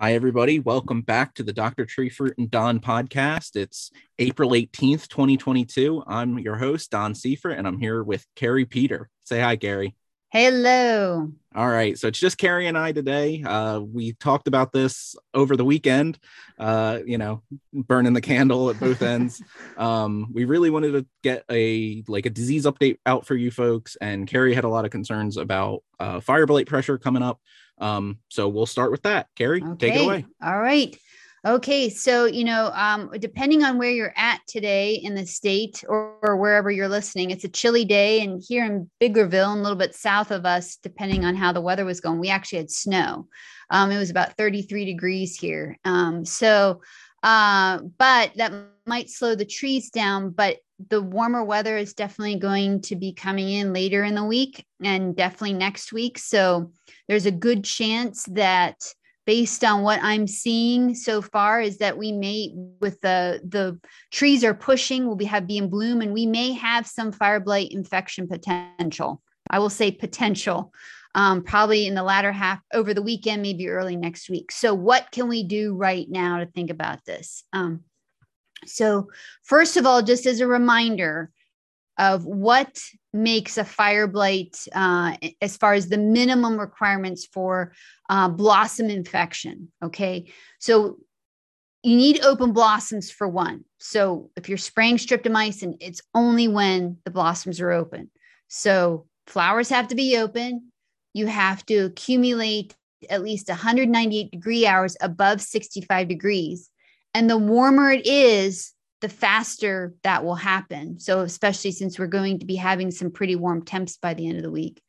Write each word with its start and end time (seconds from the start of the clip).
Hi, 0.00 0.14
everybody. 0.14 0.60
Welcome 0.60 1.00
back 1.02 1.34
to 1.34 1.42
the 1.42 1.52
Dr. 1.52 1.84
Tree 1.84 2.08
Fruit 2.08 2.34
and 2.38 2.48
Don 2.48 2.78
podcast. 2.78 3.56
It's 3.56 3.90
April 4.20 4.50
18th, 4.50 5.08
2022. 5.08 6.04
I'm 6.06 6.38
your 6.38 6.54
host, 6.54 6.92
Don 6.92 7.14
Seifrit, 7.14 7.58
and 7.58 7.66
I'm 7.66 7.80
here 7.80 8.04
with 8.04 8.24
Kari 8.36 8.64
Peter. 8.64 9.10
Say 9.24 9.40
hi, 9.40 9.56
Kari. 9.56 9.96
Hello. 10.30 11.32
All 11.52 11.68
right. 11.68 11.98
So 11.98 12.06
it's 12.06 12.20
just 12.20 12.38
Kari 12.38 12.68
and 12.68 12.78
I 12.78 12.92
today. 12.92 13.42
Uh, 13.42 13.80
we 13.80 14.12
talked 14.12 14.46
about 14.46 14.70
this 14.70 15.16
over 15.34 15.56
the 15.56 15.64
weekend, 15.64 16.16
uh, 16.60 17.00
you 17.04 17.18
know, 17.18 17.42
burning 17.72 18.12
the 18.12 18.20
candle 18.20 18.70
at 18.70 18.78
both 18.78 19.02
ends. 19.02 19.42
um, 19.78 20.28
we 20.32 20.44
really 20.44 20.70
wanted 20.70 20.92
to 20.92 21.06
get 21.24 21.42
a 21.50 22.04
like 22.06 22.26
a 22.26 22.30
disease 22.30 22.66
update 22.66 22.98
out 23.04 23.26
for 23.26 23.34
you 23.34 23.50
folks. 23.50 23.96
And 24.00 24.28
Carrie 24.28 24.54
had 24.54 24.62
a 24.62 24.68
lot 24.68 24.84
of 24.84 24.92
concerns 24.92 25.36
about 25.36 25.82
uh, 25.98 26.20
fire 26.20 26.46
blight 26.46 26.68
pressure 26.68 26.98
coming 26.98 27.24
up. 27.24 27.40
Um, 27.80 28.18
so 28.28 28.48
we'll 28.48 28.66
start 28.66 28.90
with 28.90 29.02
that. 29.02 29.28
Kari, 29.36 29.62
okay. 29.62 29.90
take 29.90 30.00
it 30.00 30.04
away. 30.04 30.26
All 30.42 30.58
right. 30.58 30.96
Okay, 31.46 31.88
so 31.88 32.24
you 32.24 32.42
know, 32.42 32.72
um, 32.74 33.10
depending 33.20 33.62
on 33.62 33.78
where 33.78 33.90
you're 33.90 34.12
at 34.16 34.40
today 34.48 34.94
in 34.94 35.14
the 35.14 35.24
state 35.24 35.84
or, 35.88 36.16
or, 36.20 36.36
wherever 36.36 36.68
you're 36.68 36.88
listening, 36.88 37.30
it's 37.30 37.44
a 37.44 37.48
chilly 37.48 37.84
day, 37.84 38.22
and 38.22 38.42
here 38.46 38.64
in 38.64 38.90
Biglerville, 39.00 39.52
and 39.52 39.60
a 39.60 39.62
little 39.62 39.78
bit 39.78 39.94
south 39.94 40.32
of 40.32 40.44
us, 40.44 40.76
depending 40.76 41.24
on 41.24 41.36
how 41.36 41.52
the 41.52 41.60
weather 41.60 41.84
was 41.84 42.00
going, 42.00 42.18
we 42.18 42.28
actually 42.28 42.58
had 42.58 42.70
snow. 42.72 43.28
Um, 43.70 43.92
it 43.92 43.98
was 43.98 44.10
about 44.10 44.36
33 44.36 44.84
degrees 44.84 45.36
here. 45.36 45.78
Um, 45.84 46.24
so, 46.24 46.80
uh, 47.22 47.78
but 47.98 48.32
that 48.34 48.52
might 48.86 49.08
slow 49.08 49.36
the 49.36 49.44
trees 49.44 49.90
down. 49.90 50.30
But 50.30 50.58
the 50.88 51.02
warmer 51.02 51.42
weather 51.42 51.76
is 51.76 51.94
definitely 51.94 52.36
going 52.36 52.80
to 52.82 52.96
be 52.96 53.12
coming 53.12 53.48
in 53.48 53.72
later 53.72 54.04
in 54.04 54.14
the 54.14 54.24
week 54.24 54.64
and 54.82 55.16
definitely 55.16 55.54
next 55.54 55.92
week. 55.92 56.18
So 56.18 56.72
there's 57.08 57.26
a 57.26 57.32
good 57.32 57.64
chance 57.64 58.24
that 58.30 58.76
based 59.26 59.62
on 59.64 59.82
what 59.82 60.00
I'm 60.02 60.26
seeing 60.26 60.94
so 60.94 61.20
far 61.20 61.60
is 61.60 61.78
that 61.78 61.98
we 61.98 62.12
may 62.12 62.54
with 62.80 63.00
the 63.00 63.40
the 63.46 63.78
trees 64.10 64.42
are 64.42 64.54
pushing, 64.54 65.06
we'll 65.06 65.16
be 65.16 65.26
have 65.26 65.46
be 65.46 65.58
in 65.58 65.68
bloom 65.68 66.00
and 66.00 66.14
we 66.14 66.26
may 66.26 66.52
have 66.52 66.86
some 66.86 67.12
fire 67.12 67.40
blight 67.40 67.70
infection 67.70 68.28
potential. 68.28 69.20
I 69.50 69.58
will 69.58 69.70
say 69.70 69.90
potential. 69.90 70.72
Um, 71.14 71.42
probably 71.42 71.86
in 71.86 71.94
the 71.94 72.02
latter 72.02 72.30
half 72.30 72.60
over 72.72 72.94
the 72.94 73.02
weekend, 73.02 73.42
maybe 73.42 73.68
early 73.68 73.96
next 73.96 74.30
week. 74.30 74.52
So, 74.52 74.74
what 74.74 75.10
can 75.10 75.26
we 75.26 75.42
do 75.42 75.74
right 75.74 76.06
now 76.08 76.38
to 76.38 76.46
think 76.46 76.70
about 76.70 77.04
this? 77.04 77.44
Um, 77.52 77.80
so, 78.66 79.08
first 79.42 79.76
of 79.76 79.86
all, 79.86 80.02
just 80.02 80.26
as 80.26 80.40
a 80.40 80.46
reminder 80.46 81.30
of 81.98 82.24
what 82.24 82.80
makes 83.12 83.58
a 83.58 83.64
fire 83.64 84.06
blight 84.06 84.56
uh, 84.72 85.16
as 85.42 85.56
far 85.56 85.74
as 85.74 85.88
the 85.88 85.98
minimum 85.98 86.58
requirements 86.58 87.26
for 87.26 87.72
uh, 88.08 88.28
blossom 88.28 88.88
infection. 88.88 89.70
Okay. 89.82 90.30
So, 90.58 90.98
you 91.82 91.96
need 91.96 92.20
open 92.24 92.52
blossoms 92.52 93.10
for 93.10 93.28
one. 93.28 93.64
So, 93.78 94.30
if 94.36 94.48
you're 94.48 94.58
spraying 94.58 94.96
streptomycin, 94.96 95.76
it's 95.80 96.00
only 96.14 96.48
when 96.48 96.98
the 97.04 97.10
blossoms 97.10 97.60
are 97.60 97.70
open. 97.70 98.10
So, 98.48 99.06
flowers 99.26 99.68
have 99.68 99.88
to 99.88 99.94
be 99.94 100.16
open. 100.16 100.72
You 101.14 101.26
have 101.26 101.64
to 101.66 101.86
accumulate 101.86 102.74
at 103.08 103.22
least 103.22 103.48
198 103.48 104.30
degree 104.30 104.66
hours 104.66 104.96
above 105.00 105.40
65 105.40 106.08
degrees 106.08 106.70
and 107.18 107.28
the 107.28 107.36
warmer 107.36 107.90
it 107.90 108.06
is, 108.06 108.74
the 109.00 109.08
faster 109.08 109.92
that 110.04 110.24
will 110.24 110.36
happen. 110.36 111.00
So, 111.00 111.22
especially 111.22 111.72
since 111.72 111.98
we're 111.98 112.06
going 112.06 112.38
to 112.38 112.46
be 112.46 112.54
having 112.54 112.92
some 112.92 113.10
pretty 113.10 113.34
warm 113.34 113.64
temps 113.64 113.96
by 113.96 114.14
the 114.14 114.28
end 114.28 114.36
of 114.36 114.44
the 114.44 114.52
week, 114.52 114.80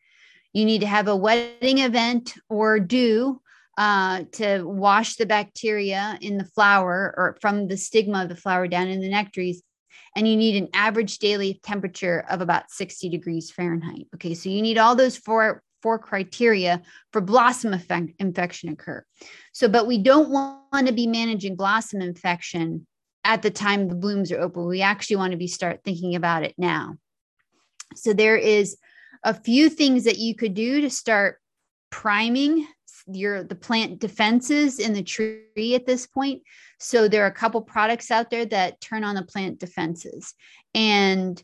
you 0.53 0.63
need 0.63 0.81
to 0.81 0.87
have 0.87 1.07
a 1.07 1.15
wetting 1.15 1.79
event 1.79 2.35
or 2.47 2.79
do 2.79 3.41
uh, 3.79 4.25
to 4.33 4.61
wash 4.61 5.15
the 5.15 5.25
bacteria 5.25 6.19
in 6.21 6.37
the 6.37 6.45
flower 6.45 7.15
or 7.17 7.35
from 7.41 7.67
the 7.67 7.77
stigma 7.77 8.21
of 8.21 8.29
the 8.29 8.35
flower 8.35 8.67
down 8.67 8.89
in 8.89 9.01
the 9.01 9.09
nectaries. 9.09 9.63
And 10.15 10.27
you 10.27 10.37
need 10.37 10.55
an 10.55 10.69
average 10.71 11.17
daily 11.17 11.59
temperature 11.63 12.25
of 12.29 12.41
about 12.41 12.69
60 12.69 13.09
degrees 13.09 13.49
Fahrenheit. 13.49 14.05
Okay, 14.13 14.35
so 14.35 14.49
you 14.49 14.61
need 14.61 14.77
all 14.77 14.95
those 14.95 15.17
four 15.17 15.63
four 15.81 15.99
criteria 15.99 16.81
for 17.11 17.21
blossom 17.21 17.73
effect, 17.73 18.11
infection 18.19 18.69
occur. 18.69 19.03
So, 19.53 19.67
but 19.67 19.87
we 19.87 19.97
don't 19.97 20.29
want 20.29 20.87
to 20.87 20.93
be 20.93 21.07
managing 21.07 21.55
blossom 21.55 22.01
infection 22.01 22.85
at 23.23 23.41
the 23.41 23.51
time 23.51 23.87
the 23.87 23.95
blooms 23.95 24.31
are 24.31 24.39
open. 24.39 24.67
We 24.67 24.81
actually 24.81 25.17
want 25.17 25.31
to 25.31 25.37
be 25.37 25.47
start 25.47 25.81
thinking 25.83 26.15
about 26.15 26.43
it 26.43 26.55
now. 26.57 26.95
So 27.95 28.13
there 28.13 28.37
is 28.37 28.77
a 29.23 29.33
few 29.33 29.69
things 29.69 30.05
that 30.05 30.17
you 30.17 30.35
could 30.35 30.53
do 30.53 30.81
to 30.81 30.89
start 30.89 31.39
priming 31.89 32.67
your 33.11 33.43
the 33.43 33.55
plant 33.55 33.99
defenses 33.99 34.79
in 34.79 34.93
the 34.93 35.03
tree 35.03 35.75
at 35.75 35.85
this 35.85 36.05
point. 36.05 36.43
So 36.79 37.07
there 37.07 37.23
are 37.23 37.27
a 37.27 37.31
couple 37.31 37.61
products 37.61 38.11
out 38.11 38.29
there 38.29 38.45
that 38.45 38.79
turn 38.81 39.03
on 39.03 39.15
the 39.15 39.23
plant 39.23 39.59
defenses 39.59 40.33
and 40.73 41.41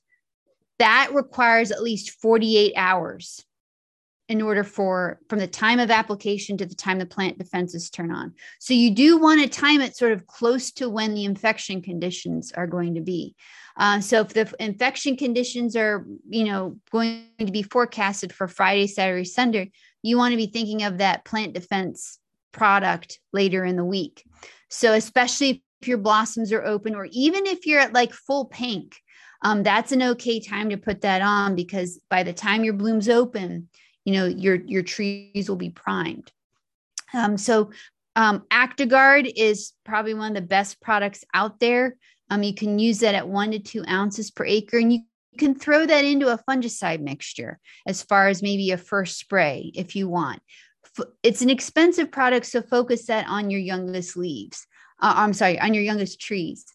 that 0.78 1.14
requires 1.14 1.72
at 1.72 1.82
least 1.82 2.22
48 2.22 2.74
hours 2.76 3.44
in 4.28 4.42
order 4.42 4.64
for 4.64 5.20
from 5.30 5.40
the 5.40 5.48
time 5.48 5.80
of 5.80 5.92
application 5.92 6.58
to 6.58 6.66
the 6.66 6.76
time 6.76 6.98
the 6.98 7.06
plant 7.06 7.38
defenses 7.38 7.90
turn 7.90 8.12
on. 8.12 8.34
So 8.60 8.74
you 8.74 8.92
do 8.92 9.18
want 9.18 9.42
to 9.42 9.48
time 9.48 9.82
it 9.82 9.96
sort 9.96 10.14
of 10.14 10.26
close 10.26 10.72
to 10.74 10.90
when 10.90 11.14
the 11.14 11.26
infection 11.26 11.82
conditions 11.82 12.52
are 12.52 12.68
going 12.68 12.96
to 12.96 13.02
be. 13.02 13.36
Uh, 13.78 14.00
so 14.00 14.22
if 14.22 14.34
the 14.34 14.52
infection 14.60 15.16
conditions 15.16 15.76
are, 15.76 16.06
you 16.28 16.46
know, 16.46 16.78
going 16.92 17.26
to 17.40 17.52
be 17.52 17.62
forecasted 17.62 18.34
for 18.34 18.48
Friday, 18.48 18.88
Saturday, 18.88 19.26
Sunday, 19.26 19.72
you 20.02 20.18
want 20.18 20.32
to 20.32 20.38
be 20.38 20.48
thinking 20.48 20.84
of 20.84 20.98
that 20.98 21.26
plant 21.26 21.54
defense 21.54 22.20
product 22.52 23.20
later 23.34 23.66
in 23.66 23.76
the 23.76 23.86
week. 23.86 24.24
So 24.70 24.94
especially 24.94 25.64
if 25.82 25.88
your 25.88 25.98
blossoms 25.98 26.52
are 26.52 26.64
open, 26.64 26.96
or 26.96 27.08
even 27.12 27.46
if 27.46 27.68
you're 27.68 27.82
at 27.82 27.94
like 27.94 28.14
full 28.14 28.46
pink, 28.46 28.96
um, 29.42 29.62
that's 29.62 29.92
an 29.92 30.02
okay 30.02 30.40
time 30.40 30.70
to 30.70 30.78
put 30.78 31.02
that 31.02 31.22
on 31.22 31.56
because 31.56 32.00
by 32.10 32.24
the 32.24 32.34
time 32.34 32.64
your 32.64 32.74
blooms 32.74 33.10
open, 33.10 33.70
you 34.06 34.14
know 34.14 34.26
your 34.26 34.56
your 34.56 34.84
trees 34.84 35.50
will 35.50 35.56
be 35.56 35.70
primed. 35.70 36.32
Um, 37.14 37.38
so 37.38 37.72
um, 38.16 38.46
actigard 38.52 39.32
is 39.36 39.74
probably 39.84 40.14
one 40.14 40.30
of 40.30 40.36
the 40.36 40.48
best 40.48 40.82
products 40.82 41.24
out 41.34 41.60
there. 41.60 41.98
Um, 42.30 42.44
you 42.44 42.56
can 42.56 42.80
use 42.80 43.00
that 43.00 43.16
at 43.16 43.28
one 43.28 43.52
to 43.52 43.60
two 43.60 43.84
ounces 43.88 44.32
per 44.32 44.46
acre 44.46 44.78
and 44.78 44.92
you 44.92 45.02
can 45.38 45.54
throw 45.54 45.86
that 45.86 46.06
into 46.06 46.30
a 46.30 46.40
fungicide 46.50 47.02
mixture 47.02 47.60
as 47.86 48.02
far 48.02 48.30
as 48.30 48.42
maybe 48.42 48.72
a 48.72 48.78
first 48.78 49.20
spray 49.20 49.72
if 49.76 49.96
you 49.96 50.08
want. 50.08 50.42
It's 51.24 51.42
an 51.42 51.50
expensive 51.50 52.10
product 52.12 52.46
so 52.46 52.62
focus 52.62 53.08
that 53.08 53.28
on 53.28 53.50
your 53.50 53.60
youngest 53.60 54.16
leaves 54.16 54.66
uh, 55.02 55.14
i'm 55.18 55.34
sorry 55.34 55.60
on 55.60 55.74
your 55.74 55.84
youngest 55.84 56.20
trees. 56.20 56.66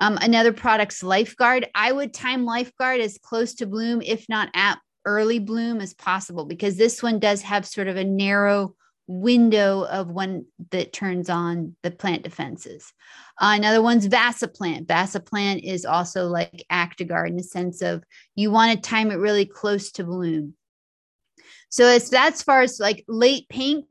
Um, 0.00 0.18
another 0.20 0.52
product's 0.52 1.02
LifeGard. 1.02 1.64
I 1.74 1.92
would 1.92 2.12
time 2.12 2.44
LifeGard 2.44 3.00
as 3.00 3.18
close 3.22 3.54
to 3.54 3.66
bloom 3.66 4.02
if 4.02 4.28
not 4.28 4.48
at 4.54 4.78
early 5.04 5.38
bloom 5.38 5.80
as 5.80 5.94
possible 5.94 6.44
because 6.44 6.76
this 6.76 7.02
one 7.02 7.18
does 7.18 7.42
have 7.42 7.66
sort 7.66 7.88
of 7.88 7.96
a 7.96 8.04
narrow 8.04 8.74
window 9.06 9.84
of 9.84 10.10
when 10.10 10.46
that 10.70 10.92
turns 10.92 11.28
on 11.28 11.76
the 11.82 11.90
plant 11.90 12.22
defenses. 12.22 12.92
Uh, 13.40 13.54
another 13.56 13.82
one's 13.82 14.08
Vacciplant. 14.08 14.86
Vacciplant 14.86 15.62
is 15.64 15.84
also 15.84 16.26
like 16.26 16.64
Actigard 16.70 17.28
in 17.28 17.36
the 17.36 17.42
sense 17.42 17.82
of 17.82 18.04
you 18.34 18.50
want 18.50 18.72
to 18.72 18.88
time 18.88 19.10
it 19.10 19.16
really 19.16 19.44
close 19.46 19.90
to 19.92 20.04
bloom. 20.04 20.54
So 21.68 21.88
it's 21.88 22.10
that's 22.10 22.40
as 22.40 22.42
far 22.42 22.62
as 22.62 22.78
like 22.78 23.04
late 23.08 23.48
pink, 23.48 23.86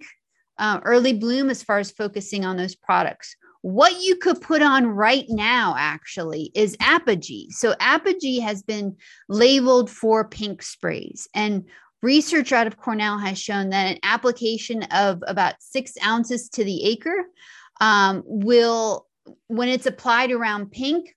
uh, 0.57 0.79
early 0.83 1.13
bloom, 1.13 1.49
as 1.49 1.63
far 1.63 1.79
as 1.79 1.91
focusing 1.91 2.45
on 2.45 2.55
those 2.55 2.75
products. 2.75 3.35
What 3.61 4.01
you 4.01 4.15
could 4.15 4.41
put 4.41 4.61
on 4.61 4.87
right 4.87 5.25
now 5.29 5.75
actually 5.77 6.51
is 6.55 6.75
Apogee. 6.79 7.49
So 7.51 7.75
Apogee 7.79 8.39
has 8.39 8.63
been 8.63 8.97
labeled 9.29 9.89
for 9.89 10.27
pink 10.27 10.63
sprays 10.63 11.27
and 11.35 11.65
research 12.01 12.51
out 12.51 12.67
of 12.67 12.77
Cornell 12.77 13.19
has 13.19 13.39
shown 13.39 13.69
that 13.69 13.87
an 13.87 13.99
application 14.03 14.83
of 14.91 15.23
about 15.27 15.55
six 15.59 15.93
ounces 16.03 16.49
to 16.49 16.63
the 16.63 16.83
acre 16.85 17.25
um, 17.79 18.23
will, 18.25 19.07
when 19.47 19.69
it's 19.69 19.85
applied 19.85 20.31
around 20.31 20.71
pink, 20.71 21.15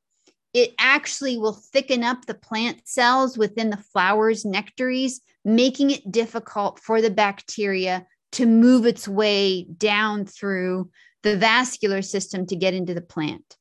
it 0.52 0.72
actually 0.78 1.36
will 1.36 1.60
thicken 1.72 2.04
up 2.04 2.26
the 2.26 2.34
plant 2.34 2.80
cells 2.84 3.36
within 3.36 3.70
the 3.70 3.76
flower's 3.76 4.44
nectaries, 4.44 5.20
making 5.44 5.90
it 5.90 6.12
difficult 6.12 6.78
for 6.78 7.00
the 7.00 7.10
bacteria 7.10 8.06
to 8.32 8.46
move 8.46 8.86
its 8.86 9.08
way 9.08 9.64
down 9.64 10.26
through 10.26 10.90
the 11.24 11.36
vascular 11.36 12.02
system 12.02 12.46
to 12.46 12.54
get 12.54 12.74
into 12.74 12.94
the 12.94 13.00
plant. 13.00 13.56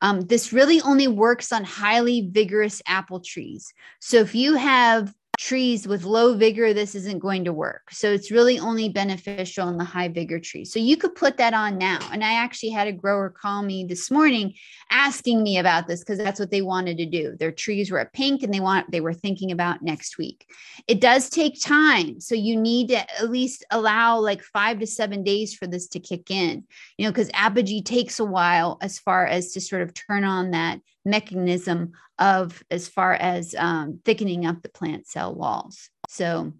Um, 0.00 0.22
this 0.22 0.52
really 0.52 0.80
only 0.80 1.06
works 1.06 1.52
on 1.52 1.64
highly 1.64 2.28
vigorous 2.30 2.80
apple 2.86 3.20
trees. 3.20 3.74
So 4.00 4.18
if 4.18 4.34
you 4.34 4.54
have 4.54 5.12
trees 5.42 5.88
with 5.88 6.04
low 6.04 6.36
vigor, 6.36 6.72
this 6.72 6.94
isn't 6.94 7.18
going 7.18 7.44
to 7.44 7.52
work. 7.52 7.90
So 7.90 8.12
it's 8.12 8.30
really 8.30 8.60
only 8.60 8.88
beneficial 8.88 9.68
in 9.68 9.76
the 9.76 9.82
high 9.82 10.06
vigor 10.06 10.38
trees. 10.38 10.72
So 10.72 10.78
you 10.78 10.96
could 10.96 11.16
put 11.16 11.36
that 11.38 11.52
on 11.52 11.78
now. 11.78 11.98
And 12.12 12.22
I 12.22 12.34
actually 12.34 12.70
had 12.70 12.86
a 12.86 12.92
grower 12.92 13.28
call 13.28 13.64
me 13.64 13.84
this 13.84 14.08
morning 14.08 14.54
asking 14.90 15.42
me 15.42 15.58
about 15.58 15.88
this 15.88 15.98
because 15.98 16.18
that's 16.18 16.38
what 16.38 16.52
they 16.52 16.62
wanted 16.62 16.96
to 16.98 17.06
do. 17.06 17.34
Their 17.36 17.50
trees 17.50 17.90
were 17.90 17.98
at 17.98 18.12
pink 18.12 18.44
and 18.44 18.54
they 18.54 18.60
want 18.60 18.92
they 18.92 19.00
were 19.00 19.12
thinking 19.12 19.50
about 19.50 19.82
next 19.82 20.16
week. 20.16 20.46
It 20.86 21.00
does 21.00 21.28
take 21.28 21.60
time. 21.60 22.20
So 22.20 22.36
you 22.36 22.56
need 22.56 22.90
to 22.90 22.98
at 22.98 23.28
least 23.28 23.64
allow 23.72 24.20
like 24.20 24.42
five 24.42 24.78
to 24.78 24.86
seven 24.86 25.24
days 25.24 25.54
for 25.54 25.66
this 25.66 25.88
to 25.88 25.98
kick 25.98 26.30
in, 26.30 26.62
you 26.96 27.04
know, 27.04 27.10
because 27.10 27.30
apogee 27.34 27.82
takes 27.82 28.20
a 28.20 28.24
while 28.24 28.78
as 28.80 29.00
far 29.00 29.26
as 29.26 29.50
to 29.52 29.60
sort 29.60 29.82
of 29.82 29.92
turn 29.92 30.22
on 30.22 30.52
that 30.52 30.78
mechanism 31.04 31.92
of 32.18 32.62
as 32.70 32.88
far 32.88 33.14
as 33.14 33.54
um, 33.58 34.00
thickening 34.04 34.46
up 34.46 34.62
the 34.62 34.68
plant 34.68 35.06
cell 35.06 35.34
walls. 35.34 35.90
So, 36.08 36.52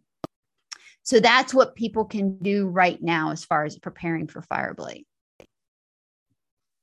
so 1.02 1.20
that's 1.20 1.52
what 1.52 1.74
people 1.74 2.04
can 2.04 2.38
do 2.38 2.66
right 2.68 3.00
now 3.02 3.30
as 3.30 3.44
far 3.44 3.64
as 3.64 3.78
preparing 3.78 4.26
for 4.26 4.42
fire 4.42 4.74
blight. 4.74 5.06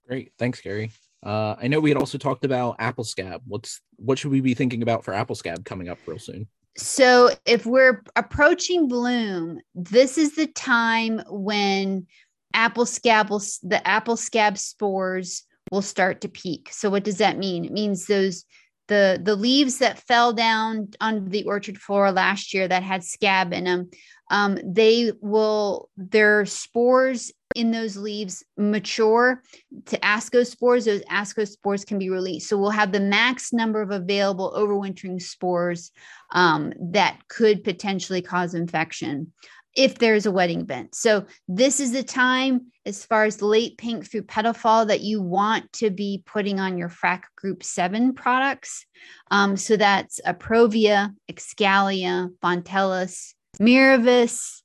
Great, 0.08 0.32
thanks, 0.38 0.62
Kari. 0.62 0.92
Uh, 1.24 1.56
I 1.62 1.68
know 1.68 1.80
we 1.80 1.90
had 1.90 1.98
also 1.98 2.18
talked 2.18 2.46
about 2.46 2.78
apple 2.80 3.04
scab. 3.04 3.42
What's 3.46 3.82
what 3.98 4.18
should 4.18 4.32
we 4.32 4.42
be 4.42 4.54
thinking 4.54 4.82
about 4.82 5.04
for 5.04 5.14
apple 5.14 5.36
scab 5.36 5.66
coming 5.66 5.90
up 5.90 5.98
real 6.06 6.20
soon? 6.20 6.48
So, 6.78 7.32
if 7.46 7.66
we're 7.66 8.04
approaching 8.16 8.88
bloom, 8.88 9.60
this 9.76 10.18
is 10.18 10.36
the 10.36 10.48
time 10.48 11.22
when 11.28 12.08
apple 12.54 12.86
scab 12.86 13.30
will, 13.30 13.42
the 13.64 13.86
apple 13.86 14.16
scab 14.16 14.58
spores 14.58 15.44
will 15.72 15.82
start 15.82 16.22
to 16.22 16.30
peak. 16.30 16.70
So, 16.72 16.90
what 16.90 17.04
does 17.04 17.18
that 17.18 17.38
mean? 17.38 17.66
It 17.66 17.72
means 17.72 18.06
those 18.06 18.46
the 18.90 19.22
the 19.24 19.36
leaves 19.36 19.78
that 19.78 20.00
fell 20.00 20.34
down 20.34 20.90
on 21.00 21.30
the 21.30 21.46
orchard 21.46 21.78
floor 21.78 22.12
last 22.12 22.54
year 22.54 22.68
that 22.68 22.84
had 22.84 23.04
scab 23.04 23.54
in 23.54 23.64
them 23.64 23.90
um, 24.32 24.60
they 24.64 25.14
will 25.22 25.90
their 25.96 26.46
spores 26.46 27.32
in 27.56 27.72
those 27.72 27.96
leaves 27.98 28.44
mature 28.58 29.42
to 29.86 29.98
ascospores 30.00 30.86
those 30.86 31.02
ascospores 31.04 31.86
can 31.86 31.98
be 31.98 32.10
released 32.10 32.50
so 32.50 32.58
we'll 32.58 32.70
have 32.70 32.92
the 32.92 33.00
max 33.00 33.54
number 33.54 33.82
of 33.82 33.92
available 33.92 34.54
overwintering 34.58 35.22
spores 35.22 35.92
um, 36.32 36.74
that 36.80 37.20
could 37.28 37.64
potentially 37.64 38.22
cause 38.22 38.54
infection 38.54 39.32
if 39.80 39.98
there's 39.98 40.26
a 40.26 40.32
wetting 40.32 40.60
event. 40.60 40.94
So 40.94 41.26
this 41.48 41.80
is 41.80 41.94
the 41.94 42.04
time 42.04 42.70
as 42.86 43.06
far 43.06 43.24
as 43.24 43.42
late 43.42 43.78
pink 43.78 44.12
through 44.12 44.24
petal 44.24 44.52
fall 44.52 44.86
that 44.88 45.00
you 45.00 45.22
want 45.22 45.72
to 45.72 45.90
be 45.90 46.22
putting 46.26 46.60
on 46.60 46.78
your 46.78 46.90
frac 46.90 47.22
group 47.38 47.64
seven 47.64 48.14
products. 48.14 48.86
Um, 49.32 49.56
so 49.56 49.78
that's 49.78 50.20
Aprovia, 50.28 51.16
Excalia, 51.32 52.30
Fontelis, 52.44 53.34
Miravis, 53.62 54.64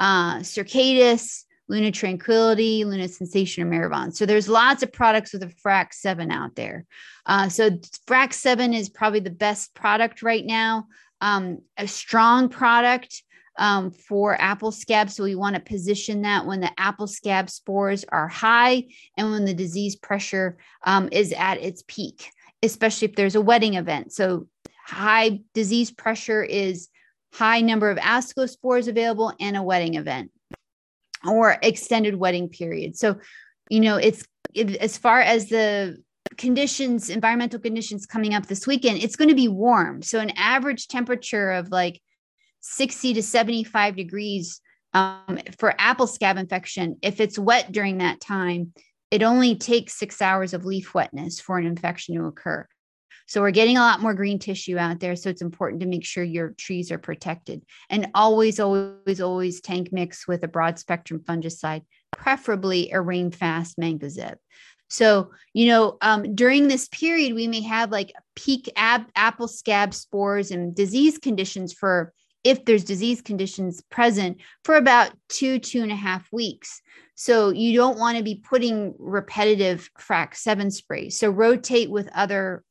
uh, 0.00 0.38
Sercadis, 0.38 1.42
Luna 1.68 1.92
Tranquility, 1.92 2.86
Luna 2.86 3.08
Sensation, 3.08 3.64
or 3.64 3.66
Merivon. 3.66 4.14
So 4.14 4.24
there's 4.24 4.48
lots 4.48 4.82
of 4.82 4.94
products 4.94 5.34
with 5.34 5.42
a 5.42 5.52
Frac 5.62 5.92
7 5.92 6.30
out 6.30 6.54
there. 6.54 6.86
Uh, 7.26 7.50
so 7.50 7.68
Frac 8.08 8.32
7 8.32 8.72
is 8.72 8.88
probably 8.88 9.20
the 9.20 9.28
best 9.28 9.74
product 9.74 10.22
right 10.22 10.44
now. 10.46 10.86
Um, 11.20 11.58
a 11.76 11.86
strong 11.86 12.48
product 12.48 13.22
um, 13.58 13.90
for 13.90 14.40
apple 14.40 14.72
scab. 14.72 15.10
So 15.10 15.24
we 15.24 15.34
want 15.34 15.54
to 15.54 15.60
position 15.60 16.22
that 16.22 16.46
when 16.46 16.60
the 16.60 16.70
apple 16.78 17.06
scab 17.06 17.48
spores 17.50 18.04
are 18.08 18.28
high 18.28 18.84
and 19.16 19.30
when 19.30 19.44
the 19.44 19.54
disease 19.54 19.96
pressure 19.96 20.58
um, 20.84 21.08
is 21.12 21.32
at 21.32 21.60
its 21.60 21.84
peak, 21.86 22.30
especially 22.62 23.08
if 23.08 23.16
there's 23.16 23.36
a 23.36 23.40
wetting 23.40 23.74
event. 23.74 24.12
So 24.12 24.48
high 24.84 25.40
disease 25.54 25.90
pressure 25.90 26.42
is 26.42 26.88
high 27.32 27.60
number 27.60 27.90
of 27.90 27.98
ascospores 27.98 28.88
available 28.88 29.32
and 29.40 29.56
a 29.56 29.62
wetting 29.62 29.94
event 29.94 30.30
or 31.26 31.56
extended 31.62 32.16
wetting 32.16 32.48
period. 32.48 32.96
So, 32.96 33.16
you 33.70 33.80
know, 33.80 33.96
it's 33.96 34.26
it, 34.54 34.76
as 34.76 34.96
far 34.96 35.20
as 35.20 35.48
the 35.48 36.02
conditions, 36.36 37.10
environmental 37.10 37.60
conditions 37.60 38.06
coming 38.06 38.34
up 38.34 38.46
this 38.46 38.66
weekend, 38.66 39.02
it's 39.02 39.16
going 39.16 39.30
to 39.30 39.34
be 39.34 39.48
warm. 39.48 40.02
So, 40.02 40.20
an 40.20 40.30
average 40.36 40.88
temperature 40.88 41.50
of 41.52 41.70
like 41.70 42.00
60 42.66 43.14
to 43.14 43.22
75 43.22 43.94
degrees 43.94 44.60
um, 44.94 45.38
for 45.58 45.74
apple 45.78 46.06
scab 46.06 46.38
infection. 46.38 46.96
If 47.02 47.20
it's 47.20 47.38
wet 47.38 47.72
during 47.72 47.98
that 47.98 48.20
time, 48.20 48.72
it 49.10 49.22
only 49.22 49.54
takes 49.54 49.98
six 49.98 50.22
hours 50.22 50.54
of 50.54 50.64
leaf 50.64 50.94
wetness 50.94 51.40
for 51.40 51.58
an 51.58 51.66
infection 51.66 52.16
to 52.16 52.24
occur. 52.24 52.66
So 53.26 53.40
we're 53.40 53.50
getting 53.50 53.76
a 53.76 53.80
lot 53.80 54.00
more 54.00 54.14
green 54.14 54.38
tissue 54.38 54.78
out 54.78 55.00
there. 55.00 55.14
So 55.14 55.28
it's 55.28 55.42
important 55.42 55.80
to 55.80 55.86
make 55.86 56.04
sure 56.04 56.24
your 56.24 56.54
trees 56.58 56.90
are 56.90 56.98
protected 56.98 57.62
and 57.90 58.08
always, 58.14 58.58
always, 58.60 59.20
always 59.20 59.60
tank 59.60 59.90
mix 59.92 60.26
with 60.26 60.42
a 60.42 60.48
broad 60.48 60.78
spectrum 60.78 61.20
fungicide, 61.20 61.82
preferably 62.12 62.90
a 62.92 63.00
rain 63.00 63.30
fast 63.30 63.78
mancozeb. 63.78 64.36
So, 64.88 65.32
you 65.52 65.66
know, 65.66 65.98
um, 66.00 66.34
during 66.34 66.68
this 66.68 66.88
period, 66.88 67.34
we 67.34 67.46
may 67.46 67.62
have 67.62 67.90
like 67.90 68.12
peak 68.36 68.70
ab- 68.76 69.10
apple 69.16 69.48
scab 69.48 69.94
spores 69.94 70.50
and 70.50 70.74
disease 70.74 71.18
conditions 71.18 71.72
for 71.72 72.12
if 72.44 72.64
there's 72.64 72.84
disease 72.84 73.22
conditions 73.22 73.82
present 73.90 74.38
for 74.62 74.76
about 74.76 75.10
two, 75.28 75.58
two 75.58 75.82
and 75.82 75.90
a 75.90 75.96
half 75.96 76.30
weeks. 76.30 76.80
So 77.14 77.50
you 77.50 77.74
don't 77.74 77.98
want 77.98 78.18
to 78.18 78.24
be 78.24 78.36
putting 78.36 78.94
repetitive 78.98 79.88
frac 79.98 80.36
seven 80.36 80.70
sprays. 80.70 81.18
So 81.18 81.30
rotate 81.30 81.90
with 81.90 82.08
other 82.14 82.62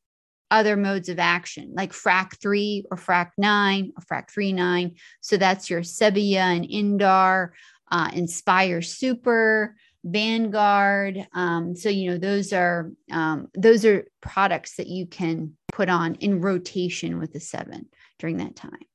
other 0.51 0.77
modes 0.77 1.09
of 1.09 1.17
action 1.17 1.73
like 1.75 1.91
frac 1.91 2.39
3 2.39 2.85
or 2.91 2.97
frac 2.97 3.31
9 3.39 3.91
or 3.97 4.03
frac 4.03 4.29
3 4.29 4.53
9 4.53 4.95
so 5.19 5.35
that's 5.35 5.67
your 5.67 5.81
sebia 5.81 6.35
and 6.35 6.65
indar 6.65 7.49
uh, 7.91 8.11
inspire 8.13 8.81
super 8.81 9.75
Vangard 10.05 11.25
um, 11.33 11.75
so 11.75 11.89
you 11.89 12.11
know 12.11 12.17
those 12.19 12.53
are 12.53 12.91
um, 13.11 13.47
those 13.55 13.83
are 13.83 14.05
products 14.21 14.75
that 14.75 14.87
you 14.87 15.07
can 15.07 15.53
put 15.71 15.89
on 15.89 16.15
in 16.15 16.39
rotation 16.39 17.17
with 17.17 17.33
the 17.33 17.39
seven 17.39 17.87
during 18.19 18.37
that 18.37 18.55
time 18.55 18.85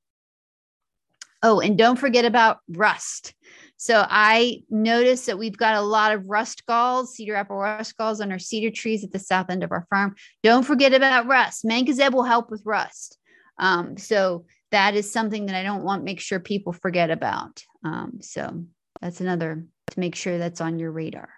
Oh, 1.43 1.61
and 1.61 1.79
don't 1.79 1.99
forget 1.99 2.25
about 2.25 2.59
rust. 2.69 3.35
So 3.77 4.05
I 4.09 4.63
noticed 4.69 5.27
that 5.27 5.39
we've 5.39 5.57
got 5.57 5.77
a 5.77 5.81
lot 5.81 6.13
of 6.13 6.27
rust 6.27 6.67
galls, 6.67 7.15
cedar 7.15 7.37
apple 7.37 7.57
rust 7.57 7.97
galls 7.97 8.21
on 8.21 8.33
our 8.33 8.39
cedar 8.39 8.75
trees 8.75 9.05
at 9.05 9.13
the 9.13 9.21
south 9.21 9.51
end 9.51 9.63
of 9.63 9.71
our 9.71 9.87
farm. 9.89 10.17
Don't 10.43 10.65
forget 10.65 10.93
about 10.93 11.27
rust. 11.27 11.65
Mancozeb 11.65 12.13
will 12.13 12.25
help 12.25 12.51
with 12.51 12.63
rust. 12.65 13.19
Um, 13.57 13.97
so 13.97 14.47
that 14.73 14.95
is 14.95 15.13
something 15.13 15.47
that 15.47 15.55
I 15.55 15.63
don't 15.63 15.85
want 15.85 16.03
make 16.03 16.21
sure 16.21 16.41
people 16.41 16.73
forget 16.73 17.11
about. 17.11 17.63
Um, 17.85 18.19
so 18.21 18.65
that's 19.01 19.21
another 19.21 19.65
to 19.93 20.01
make 20.01 20.17
sure 20.17 20.39
that's 20.39 20.61
on 20.61 20.81
your 20.81 20.91
radar. 20.91 21.31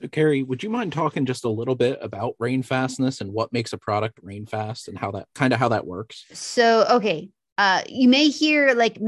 So 0.00 0.08
Kari, 0.08 0.42
would 0.42 0.62
you 0.62 0.68
mind 0.68 0.92
talking 0.92 1.24
just 1.24 1.44
a 1.44 1.48
little 1.48 1.74
bit 1.74 1.98
about 2.02 2.34
rain 2.38 2.62
fastness 2.62 3.22
and 3.22 3.32
what 3.32 3.52
makes 3.52 3.72
a 3.72 3.78
product 3.78 4.18
rain 4.22 4.44
fast 4.46 4.88
and 4.88 4.98
how 4.98 5.10
that 5.12 5.26
kind 5.34 5.52
of 5.52 5.58
how 5.58 5.70
that 5.70 5.86
works? 5.86 6.26
So 6.32 6.86
okay, 6.90 7.30
uh, 7.58 7.82
you 7.88 8.08
may 8.08 8.28
hear 8.28 8.74
like 8.74 9.00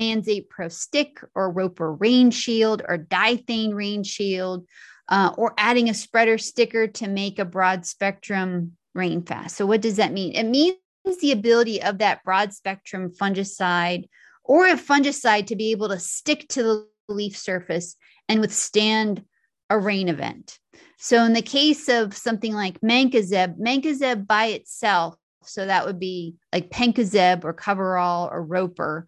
Manzate 0.00 0.48
Pro 0.48 0.68
Stick 0.68 1.20
or 1.34 1.50
Roper 1.50 1.92
Rain 1.92 2.30
Shield 2.30 2.82
or 2.86 2.98
Dithane 2.98 3.74
Rain 3.74 4.02
Shield, 4.02 4.66
uh, 5.08 5.32
or 5.36 5.54
adding 5.56 5.88
a 5.88 5.94
spreader 5.94 6.38
sticker 6.38 6.86
to 6.86 7.08
make 7.08 7.38
a 7.38 7.44
broad 7.44 7.86
spectrum 7.86 8.72
rain 8.94 9.22
fast. 9.22 9.56
So, 9.56 9.66
what 9.66 9.80
does 9.80 9.96
that 9.96 10.12
mean? 10.12 10.32
It 10.34 10.44
means 10.44 10.76
the 11.20 11.32
ability 11.32 11.82
of 11.82 11.98
that 11.98 12.24
broad 12.24 12.52
spectrum 12.52 13.10
fungicide 13.10 14.08
or 14.44 14.66
a 14.66 14.74
fungicide 14.74 15.46
to 15.48 15.56
be 15.56 15.70
able 15.70 15.88
to 15.88 15.98
stick 15.98 16.48
to 16.48 16.62
the 16.62 16.88
leaf 17.08 17.36
surface 17.36 17.96
and 18.28 18.40
withstand 18.40 19.24
a 19.70 19.78
rain 19.78 20.08
event. 20.08 20.58
So, 20.98 21.24
in 21.24 21.32
the 21.32 21.42
case 21.42 21.88
of 21.88 22.16
something 22.16 22.52
like 22.52 22.80
Mancozeb, 22.80 23.58
Mancozeb 23.58 24.26
by 24.26 24.46
itself 24.46 25.16
so 25.48 25.66
that 25.66 25.86
would 25.86 25.98
be 25.98 26.36
like 26.52 26.70
Penncozeb 26.70 27.44
or 27.44 27.54
Koverall 27.54 28.30
or 28.30 28.42
Roper. 28.42 29.06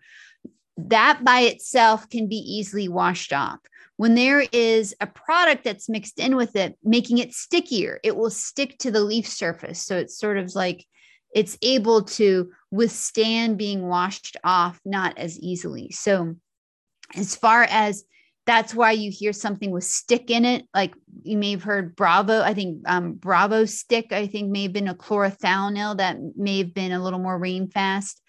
That 0.77 1.25
by 1.25 1.41
itself 1.41 2.09
can 2.09 2.29
be 2.29 2.37
easily 2.37 2.89
washed 2.89 3.33
off. 3.33 3.59
When 3.97 4.15
there 4.15 4.45
is 4.53 4.95
a 5.01 5.09
product 5.09 5.65
that's 5.65 5.89
mixed 5.89 6.21
in 6.21 6.37
with 6.37 6.55
it, 6.55 6.79
making 6.85 7.19
it 7.19 7.35
stickier, 7.35 7.99
it 8.05 8.17
will 8.17 8.31
stick 8.31 8.79
to 8.79 8.91
the 8.93 9.01
leaf 9.01 9.27
surface. 9.27 9.83
So 9.83 9.97
it's 9.97 10.17
sort 10.17 10.39
of 10.39 10.55
like 10.55 10.87
it's 11.35 11.59
able 11.63 12.03
to 12.03 12.51
withstand 12.71 13.59
being 13.59 13.87
washed 13.87 14.37
off 14.45 14.81
not 14.85 15.19
as 15.19 15.39
easily. 15.41 15.91
So, 15.91 16.37
as 17.15 17.35
far 17.35 17.65
as 17.65 18.05
that's 18.49 18.75
why 18.75 18.93
you 18.93 19.11
hear 19.13 19.35
something 19.35 19.71
with 19.71 19.85
stick 19.85 20.31
in 20.31 20.47
it. 20.47 20.67
Like 20.73 20.95
you 21.23 21.37
may 21.37 21.51
have 21.51 21.63
heard 21.63 21.95
Bravo. 21.95 22.41
I 22.41 22.55
think 22.55 22.81
um, 22.89 23.13
Bravo 23.13 23.67
stick, 23.67 24.11
I 24.11 24.27
think 24.27 24.51
may 24.51 24.63
have 24.63 24.73
been 24.73 24.89
a 24.89 24.95
chlorothalonil 24.95 25.99
that 25.99 26.17
may 26.35 26.57
have 26.57 26.73
been 26.73 26.93
a 26.93 27.05
little 27.05 27.19
more 27.19 27.39
rain 27.39 27.69
fast. 27.69 28.23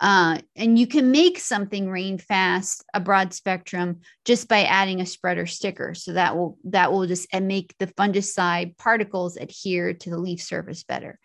Uh, 0.00 0.38
and 0.56 0.78
you 0.78 0.86
can 0.86 1.10
make 1.10 1.38
something 1.38 1.90
rain 1.90 2.16
fast, 2.16 2.84
a 2.94 3.00
broad 3.00 3.34
spectrum, 3.34 4.00
just 4.24 4.48
by 4.48 4.62
adding 4.62 5.02
a 5.02 5.06
spreader 5.06 5.44
sticker. 5.44 5.92
So 5.92 6.14
that 6.14 6.34
will 6.34 6.56
that 6.64 6.90
will 6.90 7.06
just 7.06 7.28
and 7.30 7.46
make 7.46 7.74
the 7.78 7.86
fungicide 7.86 8.78
particles 8.78 9.36
adhere 9.36 9.92
to 9.92 10.08
the 10.10 10.18
leaf 10.18 10.40
surface 10.40 10.84
better. 10.84 11.18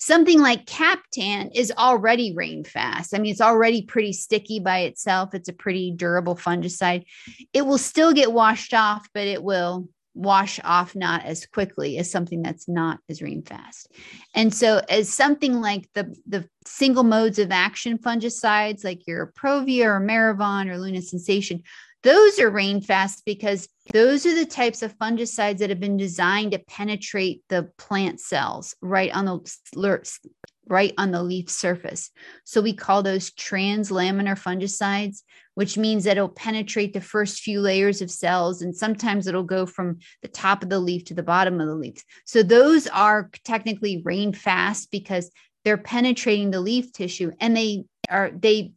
Something 0.00 0.40
like 0.40 0.64
Captan 0.64 1.50
is 1.54 1.70
already 1.76 2.34
rain 2.34 2.64
fast. 2.64 3.14
I 3.14 3.18
mean, 3.18 3.32
it's 3.32 3.40
already 3.40 3.82
pretty 3.82 4.14
sticky 4.14 4.58
by 4.58 4.80
itself. 4.80 5.34
It's 5.34 5.50
a 5.50 5.52
pretty 5.52 5.92
durable 5.94 6.34
fungicide. 6.34 7.04
It 7.52 7.66
will 7.66 7.78
still 7.78 8.14
get 8.14 8.32
washed 8.32 8.72
off, 8.72 9.06
but 9.12 9.28
it 9.28 9.42
will 9.42 9.88
wash 10.14 10.58
off 10.64 10.96
not 10.96 11.24
as 11.24 11.46
quickly 11.46 11.98
as 11.98 12.10
something 12.10 12.42
that's 12.42 12.66
not 12.66 12.98
as 13.08 13.22
rain 13.22 13.42
fast. 13.42 13.92
And 14.34 14.52
so 14.52 14.80
as 14.88 15.12
something 15.12 15.60
like 15.60 15.88
the 15.94 16.14
the 16.26 16.48
single 16.66 17.04
modes 17.04 17.38
of 17.38 17.52
action 17.52 17.98
fungicides 17.98 18.84
like 18.84 19.06
your 19.06 19.32
Provia 19.38 19.84
or 19.84 20.00
Merivon 20.00 20.68
or 20.68 20.78
Luna 20.78 21.02
Sensation, 21.02 21.62
those 22.02 22.38
are 22.38 22.50
rain 22.50 22.80
fast 22.80 23.24
because 23.24 23.68
those 23.92 24.24
are 24.24 24.34
the 24.34 24.46
types 24.46 24.82
of 24.82 24.96
fungicides 24.98 25.58
that 25.58 25.70
have 25.70 25.80
been 25.80 25.96
designed 25.96 26.52
to 26.52 26.58
penetrate 26.58 27.42
the 27.48 27.70
plant 27.76 28.20
cells 28.20 28.74
right 28.80 29.14
on 29.14 29.24
the 29.24 30.18
right 30.66 30.94
on 30.96 31.10
the 31.10 31.22
leaf 31.22 31.50
surface. 31.50 32.10
So 32.44 32.60
we 32.60 32.72
call 32.72 33.02
those 33.02 33.32
translaminar 33.32 34.38
fungicides, 34.38 35.22
which 35.54 35.76
means 35.76 36.04
that 36.04 36.16
it'll 36.16 36.28
penetrate 36.28 36.92
the 36.92 37.00
first 37.00 37.40
few 37.40 37.60
layers 37.60 38.00
of 38.00 38.10
cells 38.10 38.62
and 38.62 38.74
sometimes 38.74 39.26
it'll 39.26 39.42
go 39.42 39.66
from 39.66 39.98
the 40.22 40.28
top 40.28 40.62
of 40.62 40.70
the 40.70 40.78
leaf 40.78 41.04
to 41.06 41.14
the 41.14 41.24
bottom 41.24 41.60
of 41.60 41.66
the 41.66 41.74
leaf. 41.74 42.02
So 42.24 42.42
those 42.44 42.86
are 42.86 43.30
technically 43.44 44.00
rain 44.04 44.32
fast 44.32 44.92
because 44.92 45.30
they're 45.64 45.76
penetrating 45.76 46.50
the 46.50 46.60
leaf 46.60 46.92
tissue 46.92 47.32
and 47.40 47.56
they 47.56 47.84
are 48.08 48.30
they 48.30 48.72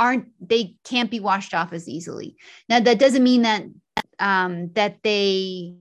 aren't 0.00 0.26
they 0.40 0.74
can't 0.84 1.10
be 1.10 1.20
washed 1.20 1.54
off 1.54 1.72
as 1.72 1.88
easily. 1.88 2.36
Now 2.68 2.80
that 2.80 2.98
doesn't 2.98 3.22
mean 3.22 3.42
that 3.42 3.64
um, 4.18 4.72
that 4.72 4.96
they 5.04 5.76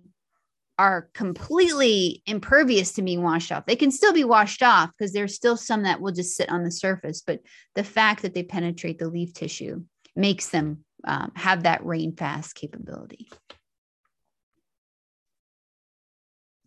are 0.78 1.10
completely 1.14 2.22
impervious 2.26 2.94
to 2.94 3.02
being 3.02 3.24
washed 3.24 3.52
off. 3.52 3.66
They 3.66 3.76
can 3.76 3.92
still 3.92 4.14
be 4.14 4.24
washed 4.24 4.62
off 4.62 4.92
because 4.98 5.14
there's 5.14 5.36
still 5.36 5.58
some 5.58 5.84
that 5.84 6.00
will 6.00 6.14
just 6.14 6.36
sit 6.36 6.50
on 6.50 6.64
the 6.64 6.72
surface, 6.72 7.22
but 7.26 7.42
the 7.76 7.84
fact 7.84 8.22
that 8.22 8.34
they 8.34 8.44
penetrate 8.44 9.00
the 9.00 9.10
leaf 9.10 9.34
tissue 9.34 9.84
makes 10.16 10.50
them 10.50 10.86
um, 11.06 11.32
have 11.36 11.64
that 11.64 11.86
rain 11.86 12.16
fast 12.16 12.56
capability. 12.56 13.30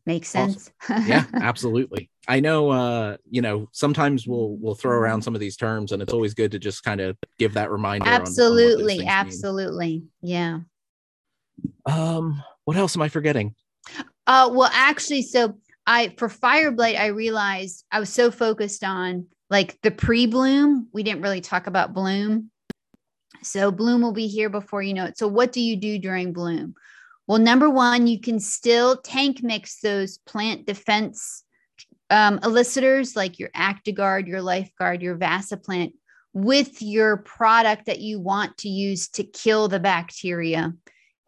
Makes 0.05 0.29
sense. 0.29 0.71
Awesome. 0.89 1.07
yeah, 1.07 1.27
absolutely. 1.35 2.11
I 2.27 2.41
know 2.41 2.71
uh, 2.71 3.17
you 3.31 3.41
know, 3.41 3.69
sometimes 3.73 4.27
we'll 4.27 4.57
we'll 4.57 4.75
throw 4.75 4.97
around 4.97 5.23
some 5.23 5.35
of 5.35 5.41
these 5.41 5.57
terms 5.57 5.93
and 5.93 6.03
it's 6.03 6.13
always 6.13 6.35
good 6.35 6.51
to 6.53 6.59
just 6.59 6.83
kind 6.83 7.01
of 7.01 7.17
give 7.39 7.55
that 7.55 7.71
reminder. 7.71 8.09
Absolutely, 8.09 9.01
on, 9.01 9.07
on 9.07 9.13
absolutely. 9.13 9.89
Mean. 9.89 10.09
Yeah. 10.23 10.59
Um, 11.87 12.43
what 12.65 12.77
else 12.77 12.97
am 12.97 13.03
I 13.03 13.09
forgetting? 13.09 13.55
Uh 14.27 14.51
well 14.53 14.71
actually 14.73 15.23
so 15.23 15.59
I 15.87 16.15
for 16.17 16.29
fire 16.29 16.71
blight 16.71 16.97
I 16.97 17.07
realized 17.07 17.85
I 17.91 17.99
was 17.99 18.09
so 18.09 18.31
focused 18.31 18.85
on 18.85 19.27
like 19.51 19.79
the 19.83 19.91
pre-bloom. 19.91 20.89
We 20.93 21.03
didn't 21.03 21.23
really 21.23 21.41
talk 21.41 21.67
about 21.67 21.93
bloom. 21.93 22.51
So 23.43 23.71
bloom 23.71 24.01
will 24.03 24.13
be 24.13 24.29
here 24.29 24.49
before 24.49 24.83
you 24.83 24.95
know 24.95 25.05
it. 25.07 25.19
So 25.19 25.29
what 25.29 25.53
do 25.53 25.61
you 25.61 25.77
do 25.77 25.99
during 25.99 26.33
bloom? 26.33 26.75
Well, 27.27 27.39
number 27.39 27.71
one, 27.71 28.07
you 28.07 28.21
can 28.21 28.41
still 28.41 28.97
tank 28.97 29.43
mix 29.43 29.81
those 29.81 30.19
plant 30.19 30.67
defense 30.67 31.45
um, 32.11 32.41
elicitors 32.43 33.17
like 33.17 33.39
your 33.39 33.49
Actigard, 33.51 34.27
your 34.29 34.41
LifeGard, 34.41 35.03
your 35.03 35.17
Vacciplant 35.17 35.93
with 36.35 36.83
your 36.83 37.19
product 37.19 37.87
that 37.87 38.01
you 38.01 38.21
want 38.21 38.59
to 38.59 38.69
use 38.69 39.09
to 39.09 39.25
kill 39.25 39.69
the 39.69 39.81
bacteria 39.81 40.73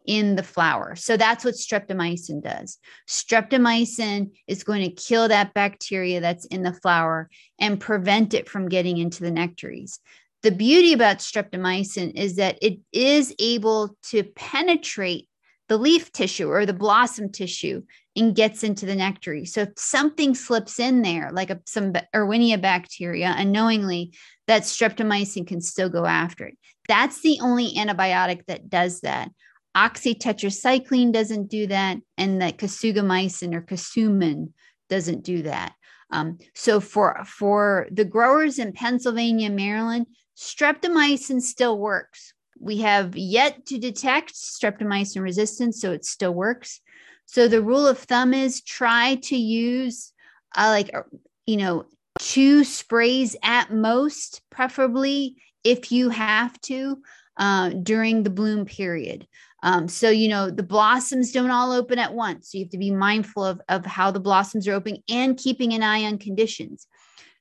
in 0.05 0.35
the 0.35 0.43
flower. 0.43 0.95
So 0.95 1.17
that's 1.17 1.43
what 1.43 1.55
streptomycin 1.55 2.43
does. 2.43 2.77
Streptomycin 3.07 4.31
is 4.47 4.63
going 4.63 4.83
to 4.83 4.95
kill 4.95 5.27
that 5.27 5.53
bacteria 5.53 6.21
that's 6.21 6.45
in 6.45 6.63
the 6.63 6.73
flower 6.73 7.29
and 7.59 7.79
prevent 7.79 8.33
it 8.33 8.47
from 8.47 8.69
getting 8.69 8.97
into 8.97 9.23
the 9.23 9.31
nectaries. 9.31 9.99
The 10.43 10.51
beauty 10.51 10.93
about 10.93 11.17
streptomycin 11.17 12.13
is 12.15 12.35
that 12.35 12.59
it 12.61 12.79
is 12.91 13.33
able 13.39 13.97
to 14.09 14.23
penetrate 14.23 15.27
the 15.67 15.77
leaf 15.77 16.11
tissue 16.11 16.49
or 16.49 16.65
the 16.65 16.73
blossom 16.73 17.31
tissue 17.31 17.81
and 18.15 18.35
gets 18.35 18.63
into 18.63 18.85
the 18.85 18.95
nectary. 18.95 19.45
So 19.45 19.61
if 19.61 19.69
something 19.77 20.35
slips 20.35 20.79
in 20.79 21.01
there, 21.01 21.31
like 21.31 21.49
a, 21.49 21.59
some 21.65 21.93
Erwinia 22.13 22.61
bacteria, 22.61 23.33
unknowingly, 23.37 24.13
that 24.47 24.63
streptomycin 24.63 25.47
can 25.47 25.61
still 25.61 25.89
go 25.89 26.05
after 26.05 26.45
it. 26.45 26.57
That's 26.87 27.21
the 27.21 27.39
only 27.41 27.73
antibiotic 27.73 28.45
that 28.45 28.69
does 28.69 29.01
that. 29.01 29.31
Oxytetracycline 29.75 31.11
doesn't 31.11 31.49
do 31.49 31.67
that, 31.67 31.97
and 32.17 32.41
that 32.41 32.57
kasugamycin 32.57 33.53
or 33.53 33.61
kasumin 33.61 34.53
doesn't 34.87 35.23
do 35.23 35.41
that. 35.41 35.73
Um, 36.11 36.37
so 36.53 36.79
for 36.79 37.23
for 37.25 37.87
the 37.91 38.05
growers 38.05 38.59
in 38.59 38.71
Pennsylvania, 38.71 39.49
Maryland, 39.49 40.05
streptomycin 40.37 41.41
still 41.41 41.77
works 41.77 42.34
we 42.65 42.77
have 42.77 43.15
yet 43.15 43.67
to 43.67 43.77
detect 43.77 44.33
streptomycin 44.33 45.21
resistance, 45.21 45.79
so 45.79 45.91
it 45.91 46.03
still 46.03 46.33
works. 46.33 46.81
So 47.27 47.47
the 47.47 47.61
rule 47.61 47.85
of 47.85 47.99
thumb 47.99 48.33
is 48.33 48.63
try 48.63 49.15
to 49.23 49.37
use 49.37 50.11
uh, 50.57 50.69
like 50.69 50.89
uh, 50.95 51.03
you 51.45 51.57
know 51.57 51.85
two 52.17 52.63
sprays 52.63 53.35
at 53.43 53.71
most, 53.71 54.41
preferably 54.49 55.35
if 55.63 55.91
you 55.91 56.09
have 56.09 56.59
to 56.61 56.97
uh, 57.37 57.69
during 57.69 58.23
the 58.23 58.31
bloom 58.31 58.65
period. 58.65 59.27
Um, 59.61 59.87
so 59.87 60.09
you 60.09 60.27
know 60.27 60.49
the 60.49 60.63
blossoms 60.63 61.31
don't 61.31 61.51
all 61.51 61.71
open 61.71 61.99
at 61.99 62.15
once. 62.15 62.51
So 62.51 62.57
you 62.57 62.63
have 62.63 62.71
to 62.71 62.79
be 62.79 62.89
mindful 62.89 63.45
of, 63.45 63.61
of 63.69 63.85
how 63.85 64.09
the 64.09 64.19
blossoms 64.19 64.67
are 64.67 64.73
opening 64.73 65.03
and 65.07 65.37
keeping 65.37 65.73
an 65.73 65.83
eye 65.83 66.03
on 66.05 66.17
conditions. 66.17 66.87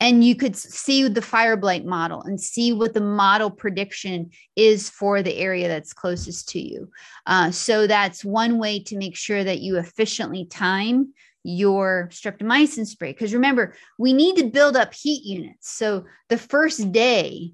And 0.00 0.24
you 0.24 0.34
could 0.34 0.56
see 0.56 1.06
the 1.06 1.20
fire 1.20 1.58
blight 1.58 1.84
model 1.84 2.22
and 2.22 2.40
see 2.40 2.72
what 2.72 2.94
the 2.94 3.02
model 3.02 3.50
prediction 3.50 4.30
is 4.56 4.88
for 4.88 5.22
the 5.22 5.36
area 5.36 5.68
that's 5.68 5.92
closest 5.92 6.48
to 6.50 6.58
you. 6.58 6.88
Uh, 7.26 7.50
so 7.50 7.86
that's 7.86 8.24
one 8.24 8.58
way 8.58 8.82
to 8.84 8.96
make 8.96 9.14
sure 9.14 9.44
that 9.44 9.60
you 9.60 9.76
efficiently 9.76 10.46
time 10.46 11.12
your 11.42 12.08
streptomycin 12.12 12.86
spray. 12.86 13.12
Because 13.12 13.34
remember, 13.34 13.74
we 13.98 14.12
need 14.12 14.36
to 14.36 14.50
build 14.50 14.76
up 14.76 14.94
heat 14.94 15.24
units. 15.24 15.70
So 15.70 16.04
the 16.28 16.38
first 16.38 16.92
day 16.92 17.52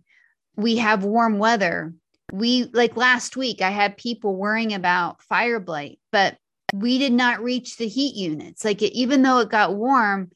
we 0.57 0.77
have 0.79 1.05
warm 1.05 1.39
weather, 1.39 1.95
we 2.33 2.65
like 2.73 2.97
last 2.97 3.37
week, 3.37 3.63
I 3.63 3.71
had 3.71 3.97
people 3.97 4.35
worrying 4.35 4.75
about 4.75 5.23
fire 5.23 5.61
blight, 5.61 5.99
but 6.11 6.37
we 6.75 6.99
did 6.99 7.13
not 7.13 7.43
reach 7.43 7.77
the 7.77 7.89
heat 7.89 8.17
units. 8.17 8.65
Like 8.65 8.83
it, 8.83 8.93
even 8.93 9.23
though 9.23 9.39
it 9.39 9.51
got 9.51 9.77
warm, 9.77 10.31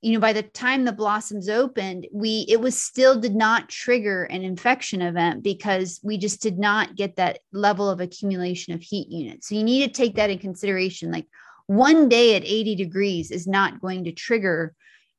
you 0.00 0.12
know, 0.12 0.20
by 0.20 0.32
the 0.32 0.42
time 0.42 0.84
the 0.84 0.92
blossoms 0.92 1.48
opened, 1.48 2.06
we 2.12 2.44
it 2.48 2.60
was 2.60 2.80
still 2.80 3.18
did 3.20 3.34
not 3.34 3.68
trigger 3.68 4.24
an 4.24 4.42
infection 4.42 5.02
event 5.02 5.42
because 5.42 6.00
we 6.02 6.18
just 6.18 6.40
did 6.40 6.58
not 6.58 6.96
get 6.96 7.16
that 7.16 7.40
level 7.52 7.88
of 7.88 8.00
accumulation 8.00 8.74
of 8.74 8.82
heat 8.82 9.08
units. 9.08 9.48
So 9.48 9.54
you 9.54 9.64
need 9.64 9.86
to 9.86 9.92
take 9.92 10.16
that 10.16 10.30
in 10.30 10.38
consideration. 10.38 11.10
Like, 11.10 11.26
one 11.68 12.08
day 12.08 12.34
at 12.34 12.44
80 12.44 12.74
degrees 12.74 13.30
is 13.30 13.46
not 13.46 13.80
going 13.80 14.04
to 14.04 14.12
trigger 14.12 14.74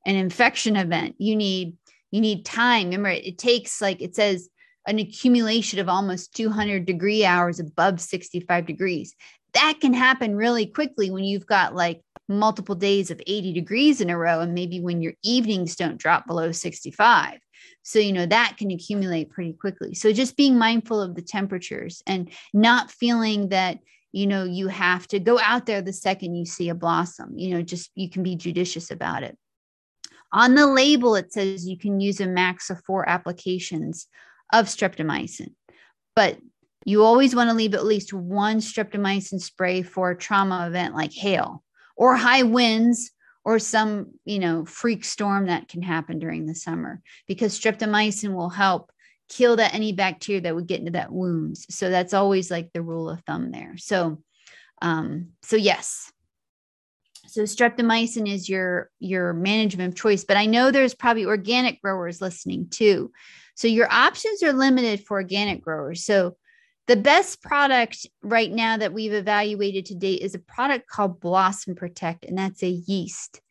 an 0.06 0.16
infection 0.16 0.76
event. 0.76 1.16
You 1.18 1.36
need 1.36 1.78
you 2.12 2.22
need 2.22 2.44
time. 2.44 2.86
Remember 2.86 3.10
it, 3.10 3.38
takes 3.38 3.80
like 3.82 4.02
it 4.02 4.16
says 4.16 4.50
an 4.88 4.98
accumulation 4.98 5.80
of 5.80 5.88
almost 5.88 6.36
200 6.36 6.86
degree 6.86 7.24
hours 7.24 7.60
above 7.60 8.02
65 8.02 8.66
degrees. 8.66 9.16
That 9.54 9.76
can 9.80 9.94
happen 9.94 10.36
really 10.36 10.66
quickly 10.66 11.12
when 11.12 11.24
you've 11.24 11.46
got 11.46 11.76
like 11.76 12.02
multiple 12.28 12.76
days 12.76 13.12
of 13.12 13.22
80 13.26 13.54
degrees 13.54 14.02
in 14.02 14.10
a 14.10 14.18
row 14.18 14.40
and 14.40 14.56
maybe 14.56 14.80
when 14.80 15.02
your 15.02 15.14
evenings 15.24 15.76
don't 15.76 15.98
drop 15.98 16.26
below 16.26 16.52
65 16.52 17.40
so 17.84 18.00
you 18.00 18.14
know 18.14 18.26
that 18.26 18.56
can 18.58 18.72
accumulate 18.72 19.30
pretty 19.30 19.54
quickly. 19.54 19.94
So 19.94 20.12
just 20.14 20.38
being 20.38 20.58
mindful 20.58 21.02
of 21.02 21.16
the 21.16 21.22
temperatures 21.22 22.02
and 22.08 22.32
not 22.54 22.92
feeling 22.92 23.50
that 23.50 23.80
you 24.12 24.28
know 24.28 24.44
you 24.44 24.68
have 24.68 25.08
to 25.08 25.20
go 25.20 25.40
out 25.40 25.66
there 25.66 25.82
the 25.82 25.94
second 25.94 26.36
you 26.36 26.46
see 26.46 26.70
a 26.70 26.76
blossom 26.76 27.34
you 27.38 27.54
know 27.54 27.62
just 27.62 27.92
you 27.96 28.10
can 28.10 28.24
be 28.24 28.36
judicious 28.36 28.92
about 28.92 29.24
it. 29.24 29.38
On 30.32 30.56
the 30.56 30.68
label 30.68 31.16
it 31.16 31.34
says 31.34 31.68
you 31.68 31.78
can 31.78 32.00
use 32.00 32.20
a 32.20 32.28
max 32.28 32.70
of 32.70 32.84
four 32.86 33.08
applications 33.08 34.08
of 34.54 34.66
streptomycin 34.66 35.54
but 36.16 36.38
you 36.86 37.04
always 37.04 37.36
want 37.36 37.50
to 37.50 37.56
leave 37.56 37.74
at 37.74 37.86
least 37.86 38.14
one 38.14 38.58
streptomycin 38.58 39.40
spray 39.40 39.82
for 39.82 40.12
a 40.12 40.18
trauma 40.18 40.68
event 40.68 40.96
like 40.96 41.14
hail 41.14 41.64
or 41.96 42.16
high 42.16 42.44
winds 42.44 43.12
or 43.44 43.60
some 43.60 44.12
you 44.26 44.40
know 44.40 44.66
freak 44.66 45.04
storm 45.04 45.48
that 45.48 45.68
can 45.68 45.82
happen 45.82 46.20
during 46.20 46.46
the 46.46 46.56
summer 46.56 47.02
because 47.28 47.60
streptomycin 47.60 48.34
will 48.34 48.50
help 48.50 48.92
kill 49.30 49.56
that 49.58 49.74
any 49.74 49.94
bacteria 49.94 50.42
that 50.42 50.56
would 50.56 50.68
get 50.68 50.80
into 50.80 50.92
that 50.92 51.12
wounds. 51.12 51.66
So 51.70 51.90
that's 51.90 52.14
always 52.14 52.52
like 52.52 52.72
the 52.74 52.82
rule 52.82 53.10
of 53.10 53.22
thumb 53.22 53.52
there. 53.52 53.78
So, 53.78 54.22
um, 54.82 55.30
so 55.44 55.56
yes. 55.56 56.12
So 57.28 57.44
streptomycin 57.44 58.28
is 58.28 58.50
your 58.50 58.90
your 59.00 59.34
management 59.34 59.94
of 59.94 60.00
choice, 60.00 60.24
but 60.24 60.38
I 60.38 60.48
know 60.48 60.72
there's 60.72 60.96
probably 60.96 61.26
organic 61.26 61.82
growers 61.82 62.22
listening 62.22 62.70
too. 62.70 63.12
So 63.54 63.68
your 63.68 63.92
options 63.92 64.42
are 64.42 64.54
limited 64.54 65.06
for 65.06 65.18
organic 65.18 65.62
growers. 65.62 66.04
So 66.04 66.38
the 66.88 66.96
best 66.96 67.44
product 67.44 68.08
right 68.24 68.52
now 68.52 68.78
that 68.78 68.94
we've 68.94 69.14
evaluated 69.14 69.86
to 69.88 69.96
date 69.96 70.22
is 70.24 70.34
a 70.34 70.40
product 70.40 70.88
called 70.88 71.20
Blossom 71.20 71.76
Protect, 71.76 72.26
and 72.26 72.36
that's 72.36 72.64
a 72.64 72.70
yeast. 72.70 73.42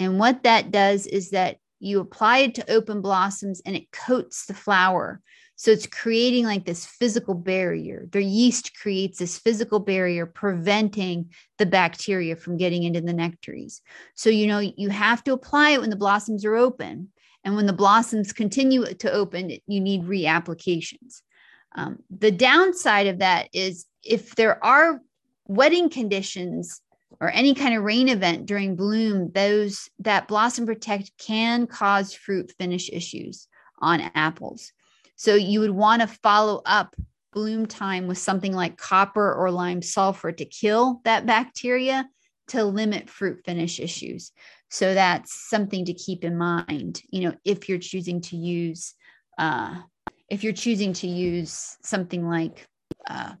And 0.00 0.18
what 0.18 0.42
that 0.42 0.72
does 0.72 1.06
is 1.06 1.30
that 1.30 1.58
you 1.80 2.00
apply 2.00 2.38
it 2.38 2.54
to 2.56 2.70
open 2.70 3.00
blossoms 3.00 3.60
and 3.64 3.74
it 3.74 3.90
coats 3.90 4.46
the 4.46 4.54
flower. 4.54 5.20
So 5.56 5.70
it's 5.70 5.86
creating 5.86 6.46
like 6.46 6.64
this 6.64 6.86
physical 6.86 7.34
barrier. 7.34 8.06
The 8.12 8.22
yeast 8.22 8.78
creates 8.78 9.18
this 9.18 9.38
physical 9.38 9.78
barrier, 9.78 10.24
preventing 10.24 11.30
the 11.58 11.66
bacteria 11.66 12.36
from 12.36 12.56
getting 12.56 12.84
into 12.84 13.02
the 13.02 13.12
nectaries. 13.12 13.82
So, 14.14 14.30
you 14.30 14.46
know, 14.46 14.58
you 14.60 14.88
have 14.88 15.22
to 15.24 15.32
apply 15.32 15.70
it 15.70 15.80
when 15.80 15.90
the 15.90 15.96
blossoms 15.96 16.44
are 16.44 16.56
open. 16.56 17.08
And 17.44 17.56
when 17.56 17.66
the 17.66 17.72
blossoms 17.72 18.32
continue 18.32 18.84
to 18.84 19.12
open, 19.12 19.50
you 19.66 19.80
need 19.80 20.04
reapplications. 20.04 21.22
Um, 21.74 22.02
the 22.10 22.30
downside 22.30 23.06
of 23.06 23.18
that 23.18 23.48
is 23.52 23.86
if 24.02 24.34
there 24.34 24.62
are 24.64 25.00
wetting 25.46 25.90
conditions 25.90 26.80
or 27.20 27.30
any 27.30 27.54
kind 27.54 27.76
of 27.76 27.84
rain 27.84 28.08
event 28.08 28.46
during 28.46 28.76
bloom, 28.76 29.30
those 29.32 29.88
that 29.98 30.28
blossom 30.28 30.66
protect 30.66 31.12
can 31.18 31.66
cause 31.66 32.14
fruit 32.14 32.52
finish 32.58 32.88
issues 32.90 33.46
on 33.78 34.00
apples. 34.14 34.72
So 35.16 35.34
you 35.34 35.60
would 35.60 35.70
want 35.70 36.02
to 36.02 36.08
follow 36.08 36.62
up 36.64 36.94
bloom 37.32 37.66
time 37.66 38.06
with 38.06 38.18
something 38.18 38.52
like 38.52 38.76
copper 38.76 39.34
or 39.34 39.50
lime 39.50 39.82
sulfur 39.82 40.32
to 40.32 40.44
kill 40.44 41.00
that 41.04 41.26
bacteria 41.26 42.08
to 42.48 42.64
limit 42.64 43.08
fruit 43.08 43.40
finish 43.44 43.78
issues. 43.78 44.32
So 44.70 44.94
that's 44.94 45.48
something 45.48 45.84
to 45.84 45.94
keep 45.94 46.24
in 46.24 46.36
mind, 46.36 47.02
you 47.10 47.28
know, 47.28 47.34
if 47.44 47.68
you're 47.68 47.78
choosing 47.78 48.20
to 48.22 48.36
use 48.36 48.94
uh, 49.38 49.74
if 50.28 50.44
you're 50.44 50.52
choosing 50.52 50.92
to 50.92 51.08
use 51.08 51.76
something 51.82 52.26
like 52.28 52.66
uh, 53.08 53.32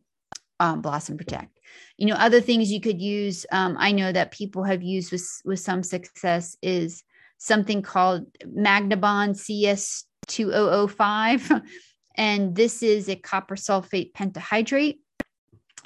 um, 0.58 0.82
Blossom 0.82 1.16
Protect. 1.16 1.59
You 1.96 2.06
know, 2.06 2.14
other 2.14 2.40
things 2.40 2.72
you 2.72 2.80
could 2.80 3.00
use, 3.00 3.46
um, 3.52 3.76
I 3.78 3.92
know 3.92 4.12
that 4.12 4.30
people 4.30 4.64
have 4.64 4.82
used 4.82 5.12
with, 5.12 5.28
with 5.44 5.60
some 5.60 5.82
success 5.82 6.56
is 6.62 7.02
something 7.38 7.82
called 7.82 8.26
Magna-Bon 8.46 9.30
CS2005. 9.30 11.62
And 12.16 12.54
this 12.54 12.82
is 12.82 13.08
a 13.08 13.16
copper 13.16 13.56
sulfate 13.56 14.12
pentahydrate. 14.12 14.98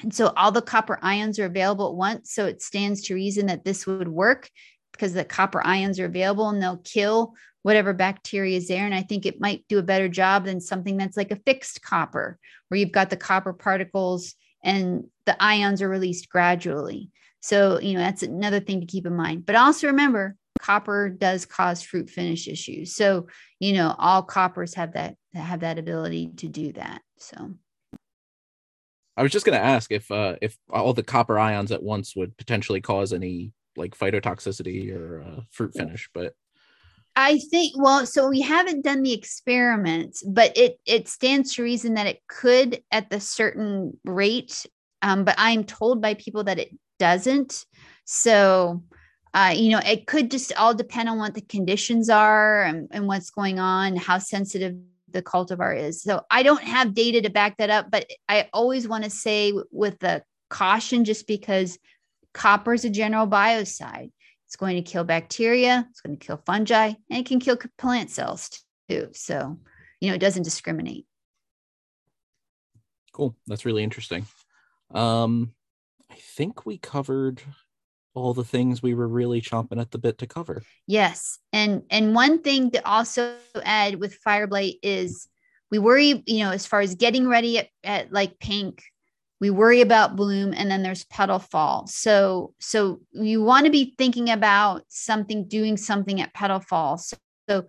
And 0.02 0.12
so 0.12 0.32
all 0.36 0.50
the 0.50 0.62
copper 0.62 0.98
ions 1.00 1.38
are 1.38 1.44
available 1.44 1.88
at 1.88 1.94
once. 1.94 2.32
So 2.32 2.46
it 2.46 2.60
stands 2.60 3.02
to 3.02 3.14
reason 3.14 3.46
that 3.46 3.64
this 3.64 3.86
would 3.86 4.08
work 4.08 4.50
because 4.92 5.12
the 5.12 5.24
copper 5.24 5.64
ions 5.64 6.00
are 6.00 6.06
available 6.06 6.48
and 6.48 6.60
they'll 6.60 6.78
kill 6.78 7.34
whatever 7.62 7.92
bacteria 7.92 8.56
is 8.56 8.68
there. 8.68 8.84
And 8.84 8.94
I 8.94 9.02
think 9.02 9.24
it 9.24 9.40
might 9.40 9.64
do 9.68 9.78
a 9.78 9.82
better 9.82 10.08
job 10.08 10.44
than 10.44 10.60
something 10.60 10.96
that's 10.96 11.16
like 11.16 11.30
a 11.30 11.40
fixed 11.46 11.82
copper, 11.82 12.38
where 12.68 12.78
you've 12.78 12.92
got 12.92 13.10
the 13.10 13.16
copper 13.16 13.52
particles 13.52 14.34
and 14.64 15.04
the 15.26 15.40
ions 15.42 15.82
are 15.82 15.88
released 15.88 16.28
gradually. 16.28 17.10
So, 17.40 17.78
you 17.78 17.94
know, 17.94 18.00
that's 18.00 18.22
another 18.22 18.58
thing 18.58 18.80
to 18.80 18.86
keep 18.86 19.06
in 19.06 19.14
mind. 19.14 19.46
But 19.46 19.56
also 19.56 19.86
remember, 19.88 20.36
copper 20.60 21.10
does 21.10 21.44
cause 21.44 21.82
fruit 21.82 22.08
finish 22.08 22.48
issues. 22.48 22.96
So, 22.96 23.28
you 23.60 23.74
know, 23.74 23.94
all 23.98 24.22
coppers 24.22 24.74
have 24.74 24.94
that 24.94 25.16
have 25.34 25.60
that 25.60 25.78
ability 25.78 26.30
to 26.38 26.48
do 26.48 26.72
that. 26.72 27.02
So 27.18 27.54
I 29.16 29.22
was 29.22 29.30
just 29.30 29.44
going 29.44 29.58
to 29.58 29.64
ask 29.64 29.92
if 29.92 30.10
uh 30.10 30.36
if 30.40 30.56
all 30.70 30.94
the 30.94 31.02
copper 31.02 31.38
ions 31.38 31.70
at 31.70 31.82
once 31.82 32.16
would 32.16 32.36
potentially 32.36 32.80
cause 32.80 33.12
any 33.12 33.52
like 33.76 33.96
phytotoxicity 33.96 34.94
or 34.96 35.22
uh, 35.22 35.40
fruit 35.50 35.74
finish, 35.74 36.08
but 36.14 36.34
I 37.16 37.38
think 37.38 37.74
well, 37.76 38.06
so 38.06 38.28
we 38.28 38.40
haven't 38.40 38.84
done 38.84 39.02
the 39.02 39.12
experiments, 39.12 40.22
but 40.22 40.56
it 40.56 40.78
it 40.84 41.08
stands 41.08 41.54
to 41.54 41.62
reason 41.62 41.94
that 41.94 42.06
it 42.06 42.22
could 42.28 42.82
at 42.90 43.10
the 43.10 43.20
certain 43.20 43.98
rate. 44.04 44.66
Um, 45.02 45.24
but 45.24 45.34
I'm 45.38 45.64
told 45.64 46.00
by 46.00 46.14
people 46.14 46.44
that 46.44 46.58
it 46.58 46.70
doesn't. 46.98 47.66
So 48.04 48.82
uh, 49.34 49.52
you 49.54 49.70
know, 49.70 49.80
it 49.84 50.06
could 50.06 50.30
just 50.30 50.52
all 50.56 50.74
depend 50.74 51.08
on 51.08 51.18
what 51.18 51.34
the 51.34 51.40
conditions 51.40 52.08
are 52.08 52.62
and, 52.62 52.88
and 52.92 53.08
what's 53.08 53.30
going 53.30 53.58
on, 53.58 53.96
how 53.96 54.16
sensitive 54.18 54.76
the 55.10 55.22
cultivar 55.22 55.76
is. 55.76 56.02
So 56.02 56.22
I 56.30 56.44
don't 56.44 56.62
have 56.62 56.94
data 56.94 57.20
to 57.22 57.30
back 57.30 57.56
that 57.56 57.68
up, 57.68 57.90
but 57.90 58.08
I 58.28 58.48
always 58.52 58.86
want 58.86 59.02
to 59.04 59.10
say 59.10 59.52
with 59.72 59.98
the 59.98 60.22
caution, 60.50 61.04
just 61.04 61.26
because 61.26 61.78
copper 62.32 62.74
is 62.74 62.84
a 62.84 62.90
general 62.90 63.26
biocide. 63.26 64.12
It's 64.46 64.56
going 64.56 64.76
to 64.76 64.82
kill 64.82 65.04
bacteria, 65.04 65.86
it's 65.90 66.00
going 66.00 66.16
to 66.16 66.24
kill 66.24 66.40
fungi, 66.46 66.92
and 67.10 67.18
it 67.18 67.26
can 67.26 67.40
kill 67.40 67.58
plant 67.78 68.10
cells 68.10 68.50
too. 68.88 69.08
So, 69.12 69.58
you 70.00 70.08
know, 70.08 70.14
it 70.14 70.20
doesn't 70.20 70.42
discriminate. 70.42 71.06
Cool. 73.12 73.34
That's 73.46 73.64
really 73.64 73.82
interesting. 73.82 74.26
Um, 74.92 75.54
I 76.10 76.16
think 76.16 76.66
we 76.66 76.78
covered 76.78 77.42
all 78.14 78.34
the 78.34 78.44
things 78.44 78.82
we 78.82 78.94
were 78.94 79.08
really 79.08 79.40
chomping 79.40 79.80
at 79.80 79.90
the 79.90 79.98
bit 79.98 80.18
to 80.18 80.26
cover. 80.26 80.62
Yes. 80.86 81.38
And 81.52 81.82
and 81.90 82.14
one 82.14 82.42
thing 82.42 82.70
to 82.72 82.86
also 82.86 83.36
add 83.64 83.96
with 83.96 84.14
fire 84.14 84.46
blight 84.46 84.76
is 84.82 85.28
we 85.70 85.78
worry, 85.78 86.22
you 86.26 86.44
know, 86.44 86.50
as 86.50 86.66
far 86.66 86.80
as 86.80 86.94
getting 86.94 87.26
ready 87.28 87.58
at, 87.58 87.68
at 87.82 88.12
like 88.12 88.38
pink 88.38 88.84
we 89.40 89.50
worry 89.50 89.80
about 89.80 90.16
bloom 90.16 90.54
and 90.56 90.70
then 90.70 90.82
there's 90.82 91.04
petal 91.04 91.38
fall. 91.38 91.86
So 91.86 92.54
so 92.60 93.00
you 93.12 93.42
want 93.42 93.66
to 93.66 93.72
be 93.72 93.94
thinking 93.98 94.30
about 94.30 94.84
something 94.88 95.48
doing 95.48 95.76
something 95.76 96.20
at 96.20 96.34
petal 96.34 96.60
fall. 96.60 96.98
So, 96.98 97.16
so 97.48 97.66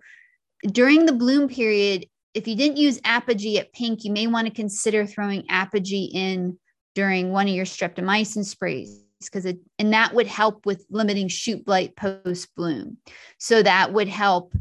during 0.66 1.06
the 1.06 1.12
bloom 1.12 1.48
period 1.48 2.06
if 2.34 2.46
you 2.46 2.54
didn't 2.54 2.76
use 2.76 3.00
apogee 3.04 3.58
at 3.58 3.72
pink 3.72 4.04
you 4.04 4.12
may 4.12 4.26
want 4.26 4.46
to 4.46 4.52
consider 4.52 5.06
throwing 5.06 5.44
apogee 5.48 6.10
in 6.12 6.58
during 6.94 7.30
one 7.30 7.48
of 7.48 7.54
your 7.54 7.64
streptomycin 7.64 8.44
sprays 8.44 9.02
because 9.20 9.46
it 9.46 9.58
and 9.78 9.92
that 9.92 10.14
would 10.14 10.26
help 10.26 10.66
with 10.66 10.84
limiting 10.90 11.28
shoot 11.28 11.64
blight 11.64 11.96
post 11.96 12.54
bloom 12.54 12.96
so 13.38 13.62
that 13.62 13.92
would 13.92 14.08
help 14.08 14.54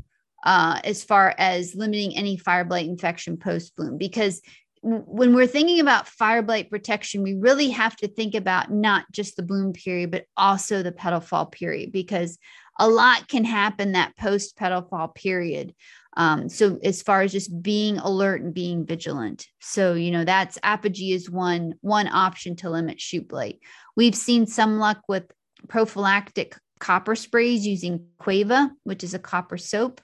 uh, 0.46 0.80
as 0.84 1.04
far 1.04 1.34
as 1.40 1.76
limiting 1.76 2.16
any 2.16 2.38
fire 2.38 2.64
blight 2.64 2.88
infection 2.88 3.36
post 3.36 3.76
bloom 3.76 3.98
because 3.98 4.42
when 4.86 5.34
we're 5.34 5.48
thinking 5.48 5.80
about 5.80 6.08
fire 6.08 6.44
blight 6.44 6.70
protection, 6.70 7.24
we 7.24 7.34
really 7.34 7.72
have 7.72 7.96
to 7.98 8.08
think 8.08 8.36
about 8.36 8.72
not 8.72 9.06
just 9.12 9.36
the 9.36 9.42
bloom 9.42 9.74
period, 9.74 10.12
but 10.12 10.26
also 10.38 10.84
the 10.84 10.92
petal 10.92 11.22
fall 11.22 11.48
period, 11.48 11.92
because 11.92 12.38
a 12.80 12.88
lot 12.88 13.28
can 13.28 13.46
happen 13.46 13.94
that 13.94 14.16
post 14.16 14.56
petal 14.56 14.84
fall 14.84 15.08
period. 15.08 15.74
Um, 16.18 16.50
so 16.50 16.78
as 16.84 17.02
far 17.02 17.22
as 17.24 17.32
just 17.32 17.64
being 17.64 17.98
alert 17.98 18.44
and 18.44 18.54
being 18.54 18.86
vigilant. 18.86 19.48
So, 19.60 19.96
you 19.96 20.12
know, 20.12 20.24
that's 20.24 20.60
apogee 20.62 21.14
is 21.14 21.30
one, 21.30 21.74
one 21.82 22.08
option 22.08 22.56
to 22.58 22.70
limit 22.70 23.02
shoot 23.02 23.28
blight. 23.28 23.60
We've 23.96 24.16
seen 24.16 24.46
some 24.46 24.78
luck 24.78 25.02
with 25.08 25.24
prophylactic 25.68 26.58
copper 26.80 27.16
sprays 27.16 27.66
using 27.66 28.06
Cueva, 28.20 28.72
which 28.84 29.04
is 29.04 29.16
a 29.16 29.20
copper 29.20 29.58
soap. 29.58 30.00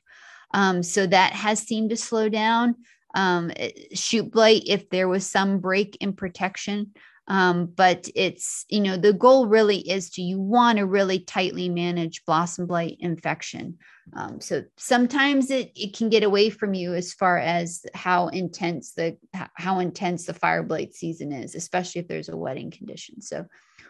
Um, 0.53 0.81
so 0.81 1.05
that 1.05 1.33
has 1.33 1.59
seemed 1.59 1.91
to 1.91 1.97
slow 1.97 2.29
down 2.29 2.75
um, 3.13 3.51
shoot 3.93 4.31
blight 4.31 4.63
if 4.67 4.89
there 4.89 5.07
was 5.07 5.25
some 5.25 5.59
break 5.59 5.97
in 5.99 6.13
protection. 6.13 6.91
Um, 7.27 7.67
but 7.67 8.09
it's, 8.13 8.65
you 8.67 8.81
know, 8.81 8.97
the 8.97 9.13
goal 9.13 9.47
really 9.47 9.77
is 9.77 10.09
to 10.11 10.21
you 10.21 10.39
want 10.39 10.79
to 10.79 10.85
really 10.85 11.19
tightly 11.19 11.69
manage 11.69 12.25
blossom 12.25 12.65
blight 12.65 12.97
infection. 12.99 13.77
Um, 14.13 14.41
so 14.41 14.63
sometimes 14.77 15.49
it, 15.49 15.71
it 15.75 15.95
can 15.95 16.09
get 16.09 16.23
away 16.23 16.49
from 16.49 16.73
you 16.73 16.93
as 16.93 17.13
far 17.13 17.37
as 17.37 17.85
how 17.93 18.27
intense 18.29 18.93
the 18.93 19.17
how 19.33 19.79
intense 19.79 20.25
the 20.25 20.33
fire 20.33 20.63
blight 20.63 20.93
season 20.93 21.31
is, 21.31 21.55
especially 21.55 22.01
if 22.01 22.07
there's 22.07 22.27
a 22.27 22.35
wetting 22.35 22.71
condition. 22.71 23.21
So 23.21 23.45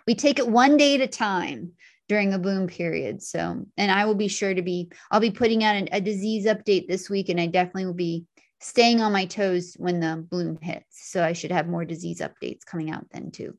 we 0.06 0.14
take 0.14 0.38
it 0.38 0.48
one 0.48 0.78
day 0.78 0.96
at 0.96 1.02
a 1.02 1.08
time 1.08 1.72
during 2.10 2.30
the 2.30 2.38
bloom 2.38 2.68
period. 2.68 3.24
So, 3.24 3.66
and 3.78 3.92
I 3.92 4.06
will 4.06 4.16
be 4.16 4.28
sure 4.28 4.54
to 4.54 4.62
be, 4.62 4.92
I'll 5.10 5.22
be 5.22 5.32
putting 5.32 5.64
out 5.64 5.78
an, 5.78 5.88
a 5.94 6.02
disease 6.02 6.46
update 6.46 6.88
this 6.88 7.10
week, 7.10 7.30
and 7.30 7.40
I 7.40 7.46
definitely 7.48 7.86
will 7.86 7.94
be 7.94 8.26
staying 8.62 9.02
on 9.02 9.12
my 9.12 9.26
toes 9.26 9.76
when 9.78 10.00
the 10.00 10.26
bloom 10.30 10.58
hits. 10.62 11.10
So 11.10 11.24
I 11.24 11.34
should 11.34 11.52
have 11.52 11.68
more 11.68 11.84
disease 11.84 12.22
updates 12.22 12.64
coming 12.66 12.92
out 12.92 13.06
then 13.12 13.32
too. 13.32 13.58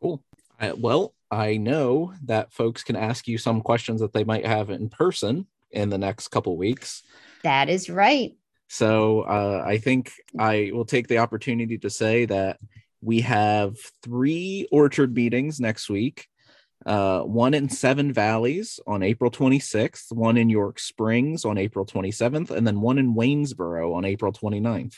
Cool. 0.00 0.24
Uh, 0.58 0.72
well, 0.76 1.14
I 1.30 1.58
know 1.58 2.14
that 2.24 2.52
folks 2.52 2.82
can 2.82 2.96
ask 2.96 3.28
you 3.28 3.38
some 3.38 3.60
questions 3.60 4.00
that 4.00 4.12
they 4.12 4.24
might 4.24 4.46
have 4.46 4.70
in 4.70 4.88
person 4.88 5.46
in 5.70 5.90
the 5.90 5.98
next 5.98 6.28
couple 6.28 6.56
weeks. 6.56 7.02
That 7.42 7.68
is 7.68 7.90
right. 7.90 8.34
So 8.68 9.22
uh, 9.22 9.62
I 9.64 9.78
think 9.78 10.12
I 10.38 10.70
will 10.72 10.86
take 10.86 11.06
the 11.06 11.18
opportunity 11.18 11.76
to 11.78 11.90
say 11.90 12.24
that 12.26 12.58
we 13.02 13.20
have 13.20 13.76
three 14.02 14.66
orchard 14.72 15.14
meetings 15.14 15.60
next 15.60 15.90
week 15.90 16.26
uh, 16.86 17.20
one 17.20 17.54
in 17.54 17.68
Seven 17.68 18.12
Valleys 18.12 18.78
on 18.86 19.02
April 19.02 19.30
26th, 19.30 20.12
one 20.12 20.36
in 20.36 20.50
York 20.50 20.78
Springs 20.78 21.44
on 21.44 21.56
April 21.56 21.86
27th, 21.86 22.50
and 22.50 22.66
then 22.66 22.80
one 22.80 22.98
in 22.98 23.14
Waynesboro 23.14 23.94
on 23.94 24.04
April 24.04 24.32
29th. 24.32 24.96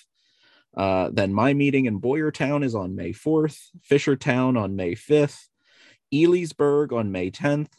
Uh, 0.77 1.11
then 1.13 1.33
my 1.33 1.55
meeting 1.55 1.87
in 1.87 2.01
Boyertown 2.01 2.65
is 2.65 2.75
on 2.75 2.97
May 2.97 3.13
4th, 3.13 3.59
Fishertown 3.89 4.61
on 4.61 4.77
May 4.77 4.95
5th, 4.95 5.47
Elysburg 6.13 6.93
on 6.93 7.13
May 7.13 7.31
10th, 7.31 7.71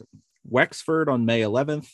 Wexford 0.44 1.08
on 1.08 1.24
May 1.24 1.42
11th. 1.42 1.88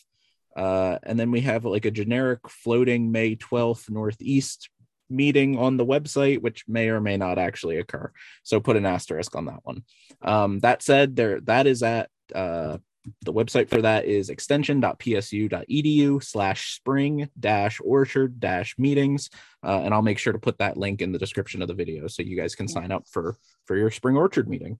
Uh, 0.56 0.98
and 1.02 1.18
then 1.18 1.32
we 1.32 1.40
have 1.40 1.64
like 1.64 1.84
a 1.84 1.90
generic 1.90 2.48
floating 2.48 3.10
May 3.10 3.34
12th 3.34 3.90
Northeast 3.90 4.70
meeting 5.10 5.58
on 5.58 5.76
the 5.76 5.86
website, 5.86 6.40
which 6.40 6.64
may 6.68 6.88
or 6.88 7.00
may 7.00 7.16
not 7.16 7.38
actually 7.38 7.78
occur. 7.78 8.10
So 8.42 8.60
put 8.60 8.76
an 8.76 8.86
asterisk 8.86 9.36
on 9.36 9.46
that 9.46 9.60
one. 9.62 9.84
Um, 10.22 10.60
that 10.60 10.82
said, 10.82 11.16
there 11.16 11.40
that 11.42 11.66
is 11.66 11.82
at 11.82 12.10
uh, 12.34 12.78
the 13.22 13.32
website 13.32 13.68
for 13.68 13.82
that 13.82 14.06
is 14.06 14.30
extension.psu.edu 14.30 16.22
slash 16.24 16.74
spring 16.74 17.28
dash 17.38 17.80
orchard 17.84 18.40
dash 18.40 18.74
meetings. 18.78 19.30
Uh, 19.62 19.82
and 19.84 19.92
I'll 19.92 20.02
make 20.02 20.18
sure 20.18 20.32
to 20.32 20.38
put 20.38 20.58
that 20.58 20.76
link 20.76 21.02
in 21.02 21.12
the 21.12 21.18
description 21.18 21.62
of 21.62 21.68
the 21.68 21.74
video 21.74 22.06
so 22.06 22.22
you 22.22 22.36
guys 22.36 22.54
can 22.54 22.68
sign 22.68 22.92
up 22.92 23.06
for 23.08 23.36
for 23.66 23.76
your 23.76 23.90
spring 23.90 24.16
orchard 24.16 24.48
meeting. 24.48 24.78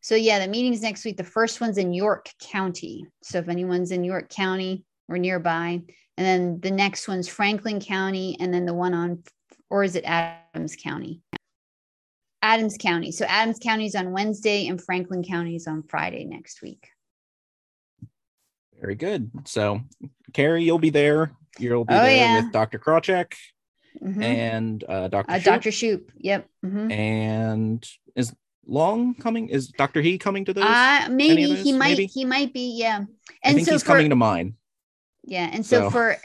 So 0.00 0.14
yeah, 0.14 0.38
the 0.38 0.48
meeting's 0.48 0.82
next 0.82 1.04
week. 1.04 1.16
The 1.18 1.24
first 1.24 1.60
one's 1.60 1.78
in 1.78 1.92
York 1.92 2.30
County. 2.40 3.06
So 3.22 3.38
if 3.38 3.48
anyone's 3.48 3.92
in 3.92 4.02
York 4.02 4.30
County 4.30 4.84
or 5.08 5.18
nearby, 5.18 5.82
and 6.20 6.26
then 6.26 6.60
the 6.60 6.70
next 6.70 7.08
one's 7.08 7.28
Franklin 7.28 7.80
County, 7.80 8.36
and 8.40 8.52
then 8.52 8.66
the 8.66 8.74
one 8.74 8.92
on, 8.92 9.22
or 9.70 9.82
is 9.82 9.96
it 9.96 10.04
Adams 10.04 10.76
County? 10.76 11.22
Adams 12.42 12.76
County. 12.78 13.10
So 13.10 13.24
Adams 13.24 13.58
County 13.58 13.86
is 13.86 13.94
on 13.94 14.12
Wednesday, 14.12 14.66
and 14.66 14.78
Franklin 14.82 15.24
County 15.24 15.56
is 15.56 15.66
on 15.66 15.82
Friday 15.82 16.24
next 16.24 16.60
week. 16.60 16.88
Very 18.78 18.96
good. 18.96 19.30
So, 19.46 19.80
Kari, 20.34 20.62
you'll 20.62 20.78
be 20.78 20.90
there. 20.90 21.32
You'll 21.58 21.86
be 21.86 21.94
Oh, 21.94 22.02
there 22.02 22.16
yeah. 22.16 22.42
with 22.42 22.52
Dr. 22.52 22.78
Krawczyk 22.78 23.32
Mhm. 24.02 24.22
and 24.22 24.84
uh, 24.86 25.08
Dr. 25.08 25.30
Uh, 25.30 25.34
Schupp. 25.38 25.44
Dr. 25.44 25.70
Schupp. 25.70 26.10
Yep. 26.18 26.48
Mhm. 26.66 26.92
And 26.92 27.88
is 28.14 28.34
Long 28.66 29.14
coming? 29.14 29.48
Is 29.48 29.68
Dr. 29.68 30.02
He 30.02 30.18
coming 30.18 30.44
to 30.44 30.52
those? 30.52 30.64
Uh, 30.64 31.08
maybe 31.10 31.46
those? 31.46 31.62
he 31.64 31.72
might. 31.72 31.88
Maybe? 31.96 32.06
He 32.06 32.24
might 32.26 32.52
be. 32.52 32.76
Yeah. 32.78 33.04
I 33.42 33.48
And 33.48 33.54
think 33.56 33.66
so 33.66 33.72
he's 33.72 33.82
for, 33.82 33.86
coming 33.88 34.10
to 34.10 34.16
mine. 34.16 34.54
Yeah. 35.24 35.48
And 35.52 35.64
so, 35.64 35.82
So- 35.82 35.90
for 35.90 36.16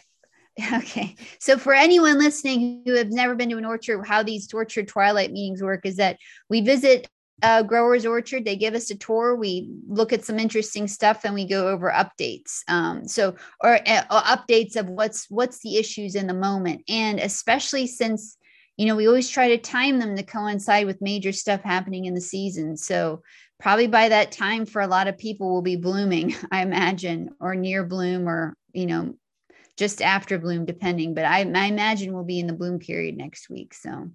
okay. 0.73 1.15
So 1.39 1.57
for 1.57 1.73
anyone 1.73 2.17
listening 2.17 2.83
who 2.85 2.93
have 2.93 3.11
never 3.11 3.35
been 3.35 3.49
to 3.49 3.57
an 3.57 3.65
orchard, 3.65 4.05
how 4.05 4.23
these 4.23 4.53
orchard 4.53 4.87
twilight 4.87 5.31
meetings 5.31 5.61
work 5.61 5.85
is 5.85 5.97
that 5.97 6.17
we 6.49 6.61
visit 6.61 7.07
a 7.41 7.61
grower's 7.63 8.05
orchard, 8.05 8.45
they 8.45 8.55
give 8.55 8.73
us 8.73 8.89
a 8.89 8.95
tour, 8.95 9.35
we 9.35 9.69
look 9.87 10.13
at 10.13 10.23
some 10.23 10.39
interesting 10.39 10.87
stuff 10.87 11.25
and 11.25 11.33
we 11.33 11.45
go 11.45 11.67
over 11.67 11.91
updates. 11.91 12.61
Um, 12.69 13.05
so 13.07 13.35
or 13.61 13.75
uh, 13.85 14.03
uh, 14.09 14.37
updates 14.37 14.77
of 14.77 14.87
what's 14.87 15.29
what's 15.29 15.59
the 15.59 15.75
issues 15.77 16.15
in 16.15 16.27
the 16.27 16.33
moment. 16.33 16.83
And 16.87 17.19
especially 17.19 17.87
since 17.87 18.37
you 18.77 18.85
know, 18.85 18.95
we 18.95 19.07
always 19.07 19.29
try 19.29 19.49
to 19.49 19.57
time 19.57 19.99
them 19.99 20.17
to 20.17 20.23
coincide 20.23 20.85
with 20.85 21.01
major 21.01 21.31
stuff 21.31 21.61
happening 21.61 22.05
in 22.05 22.13
the 22.13 22.21
season. 22.21 22.75
So 22.75 23.21
probably 23.59 23.87
by 23.87 24.09
that 24.09 24.31
time 24.31 24.65
for 24.65 24.81
a 24.81 24.87
lot 24.87 25.07
of 25.07 25.17
people 25.17 25.51
will 25.53 25.61
be 25.61 25.75
blooming, 25.75 26.35
I 26.51 26.61
imagine, 26.61 27.31
or 27.39 27.55
near 27.55 27.83
bloom 27.83 28.27
or, 28.27 28.55
you 28.73 28.85
know, 28.85 29.15
just 29.77 30.01
after 30.01 30.37
bloom, 30.37 30.65
depending. 30.65 31.13
But 31.13 31.25
I, 31.25 31.39
I 31.39 31.65
imagine 31.65 32.13
we'll 32.13 32.23
be 32.23 32.39
in 32.39 32.47
the 32.47 32.53
bloom 32.53 32.79
period 32.79 33.17
next 33.17 33.49
week. 33.49 33.73
So, 33.73 34.09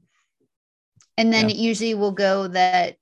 and 1.17 1.33
then 1.33 1.45
Yeah. 1.45 1.51
it 1.51 1.57
usually 1.57 1.95
will 1.95 2.13
go 2.13 2.49
that 2.49 2.97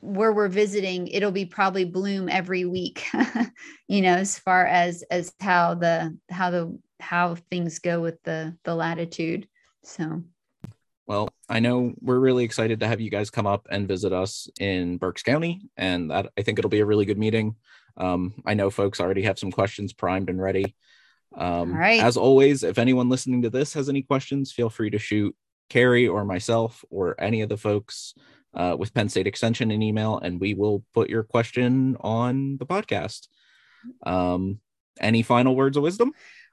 where 0.00 0.32
we're 0.32 0.48
visiting, 0.48 1.06
it'll 1.08 1.30
be 1.32 1.46
probably 1.46 1.84
bloom 1.84 2.28
every 2.28 2.64
week, 2.64 3.06
you 3.88 4.02
know, 4.02 4.14
as 4.14 4.38
far 4.38 4.66
as 4.66 5.04
as 5.10 5.32
how 5.40 5.74
the 5.74 6.16
how 6.30 6.50
the 6.50 6.78
how 7.00 7.34
things 7.34 7.78
go 7.78 8.00
with 8.00 8.22
the 8.24 8.56
the 8.64 8.74
latitude. 8.74 9.46
So 9.84 10.22
Well, 11.06 11.28
I 11.48 11.60
know 11.60 11.94
we're 12.00 12.18
really 12.18 12.44
excited 12.44 12.80
to 12.80 12.86
have 12.86 13.00
you 13.00 13.10
guys 13.10 13.30
come 13.30 13.46
up 13.46 13.66
and 13.70 13.88
visit 13.88 14.12
us 14.12 14.48
in 14.60 14.98
Berks 14.98 15.22
County, 15.22 15.62
and 15.76 16.10
that 16.10 16.30
I 16.38 16.42
think 16.42 16.58
it'll 16.58 16.68
be 16.68 16.80
a 16.80 16.86
really 16.86 17.04
good 17.04 17.18
meeting. 17.18 17.56
Um, 17.96 18.34
I 18.46 18.54
know 18.54 18.70
folks 18.70 19.00
already 19.00 19.22
have 19.22 19.38
some 19.38 19.50
questions 19.50 19.92
primed 19.92 20.30
and 20.30 20.40
ready. 20.40 20.76
Um, 21.36 21.72
All 21.72 21.78
right. 21.78 22.02
As 22.02 22.16
always, 22.16 22.62
if 22.62 22.78
anyone 22.78 23.08
listening 23.08 23.42
to 23.42 23.50
this 23.50 23.74
has 23.74 23.88
any 23.88 24.02
questions, 24.02 24.52
feel 24.52 24.70
free 24.70 24.90
to 24.90 24.98
shoot 24.98 25.34
Kari 25.70 26.06
or 26.06 26.24
myself 26.24 26.84
or 26.90 27.20
any 27.20 27.40
of 27.40 27.48
the 27.48 27.56
folks 27.56 28.14
uh, 28.54 28.76
with 28.78 28.94
Penn 28.94 29.08
State 29.08 29.26
Extension 29.26 29.70
an 29.70 29.82
email, 29.82 30.18
and 30.18 30.40
we 30.40 30.54
will 30.54 30.84
put 30.94 31.10
your 31.10 31.22
question 31.22 31.96
on 32.00 32.58
the 32.58 32.66
podcast. 32.66 33.28
Um, 34.04 34.60
any 35.00 35.22
final 35.22 35.56
words 35.56 35.76
of 35.76 35.82
wisdom? 35.82 36.12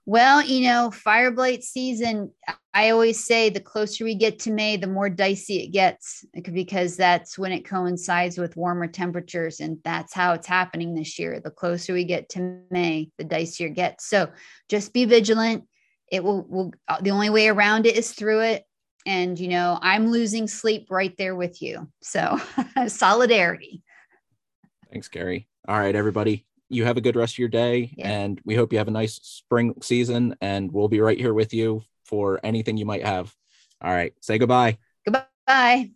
Well, 0.10 0.44
you 0.44 0.62
know, 0.62 0.90
fire 0.90 1.30
blight 1.30 1.64
season, 1.64 2.32
I 2.74 2.90
always 2.90 3.24
say 3.24 3.52
the 3.52 3.60
closer 3.60 4.04
we 4.04 4.16
get 4.16 4.40
to 4.40 4.52
May, 4.52 4.76
the 4.76 4.88
more 4.88 5.08
dicey 5.08 5.60
it 5.60 5.68
gets 5.68 6.26
because 6.52 6.98
that's 6.98 7.38
when 7.38 7.52
it 7.52 7.64
coincides 7.64 8.40
with 8.40 8.58
warmer 8.58 8.88
temperatures. 8.88 9.60
And 9.60 9.78
that's 9.84 10.12
how 10.12 10.34
it's 10.34 10.48
happening 10.48 10.96
this 10.96 11.20
year. 11.20 11.40
The 11.40 11.52
closer 11.52 11.94
we 11.94 12.06
get 12.06 12.28
to 12.30 12.60
May, 12.72 13.12
the 13.20 13.24
dicier 13.24 13.68
it 13.68 13.76
gets. 13.76 14.08
So 14.08 14.32
just 14.68 14.94
be 14.94 15.06
vigilant. 15.06 15.66
It 16.12 16.24
will, 16.24 16.44
will 16.50 16.74
uh, 16.88 17.00
the 17.02 17.12
only 17.12 17.30
way 17.30 17.48
around 17.48 17.86
it 17.86 17.96
is 17.96 18.12
through 18.12 18.40
it. 18.40 18.64
And, 19.06 19.38
you 19.38 19.50
know, 19.50 19.78
I'm 19.80 20.10
losing 20.10 20.48
sleep 20.48 20.88
right 20.90 21.14
there 21.20 21.36
with 21.36 21.62
you. 21.62 21.88
So 22.02 22.42
solidarity. 22.88 23.84
Thanks, 24.92 25.08
Kari. 25.08 25.48
All 25.68 25.80
right, 25.80 25.96
everybody. 25.96 26.48
You 26.70 26.86
have 26.86 26.98
a 26.98 27.02
good 27.02 27.16
rest 27.16 27.34
of 27.36 27.40
your 27.40 27.50
day, 27.50 27.94
Yeah. 27.98 28.10
and 28.10 28.40
we 28.46 28.56
hope 28.56 28.72
you 28.72 28.78
have 28.80 28.88
a 28.88 28.92
nice 28.92 29.16
spring 29.16 29.76
season. 29.82 30.36
And 30.42 30.72
we'll 30.72 30.88
be 30.88 31.02
right 31.02 31.18
here 31.18 31.34
with 31.34 31.54
you 31.54 31.84
for 32.06 32.40
anything 32.44 32.78
you 32.78 32.86
might 32.86 33.06
have. 33.06 33.34
All 33.82 33.92
right, 33.92 34.14
say 34.22 34.38
goodbye. 34.38 34.78
Goodbye. 35.06 35.92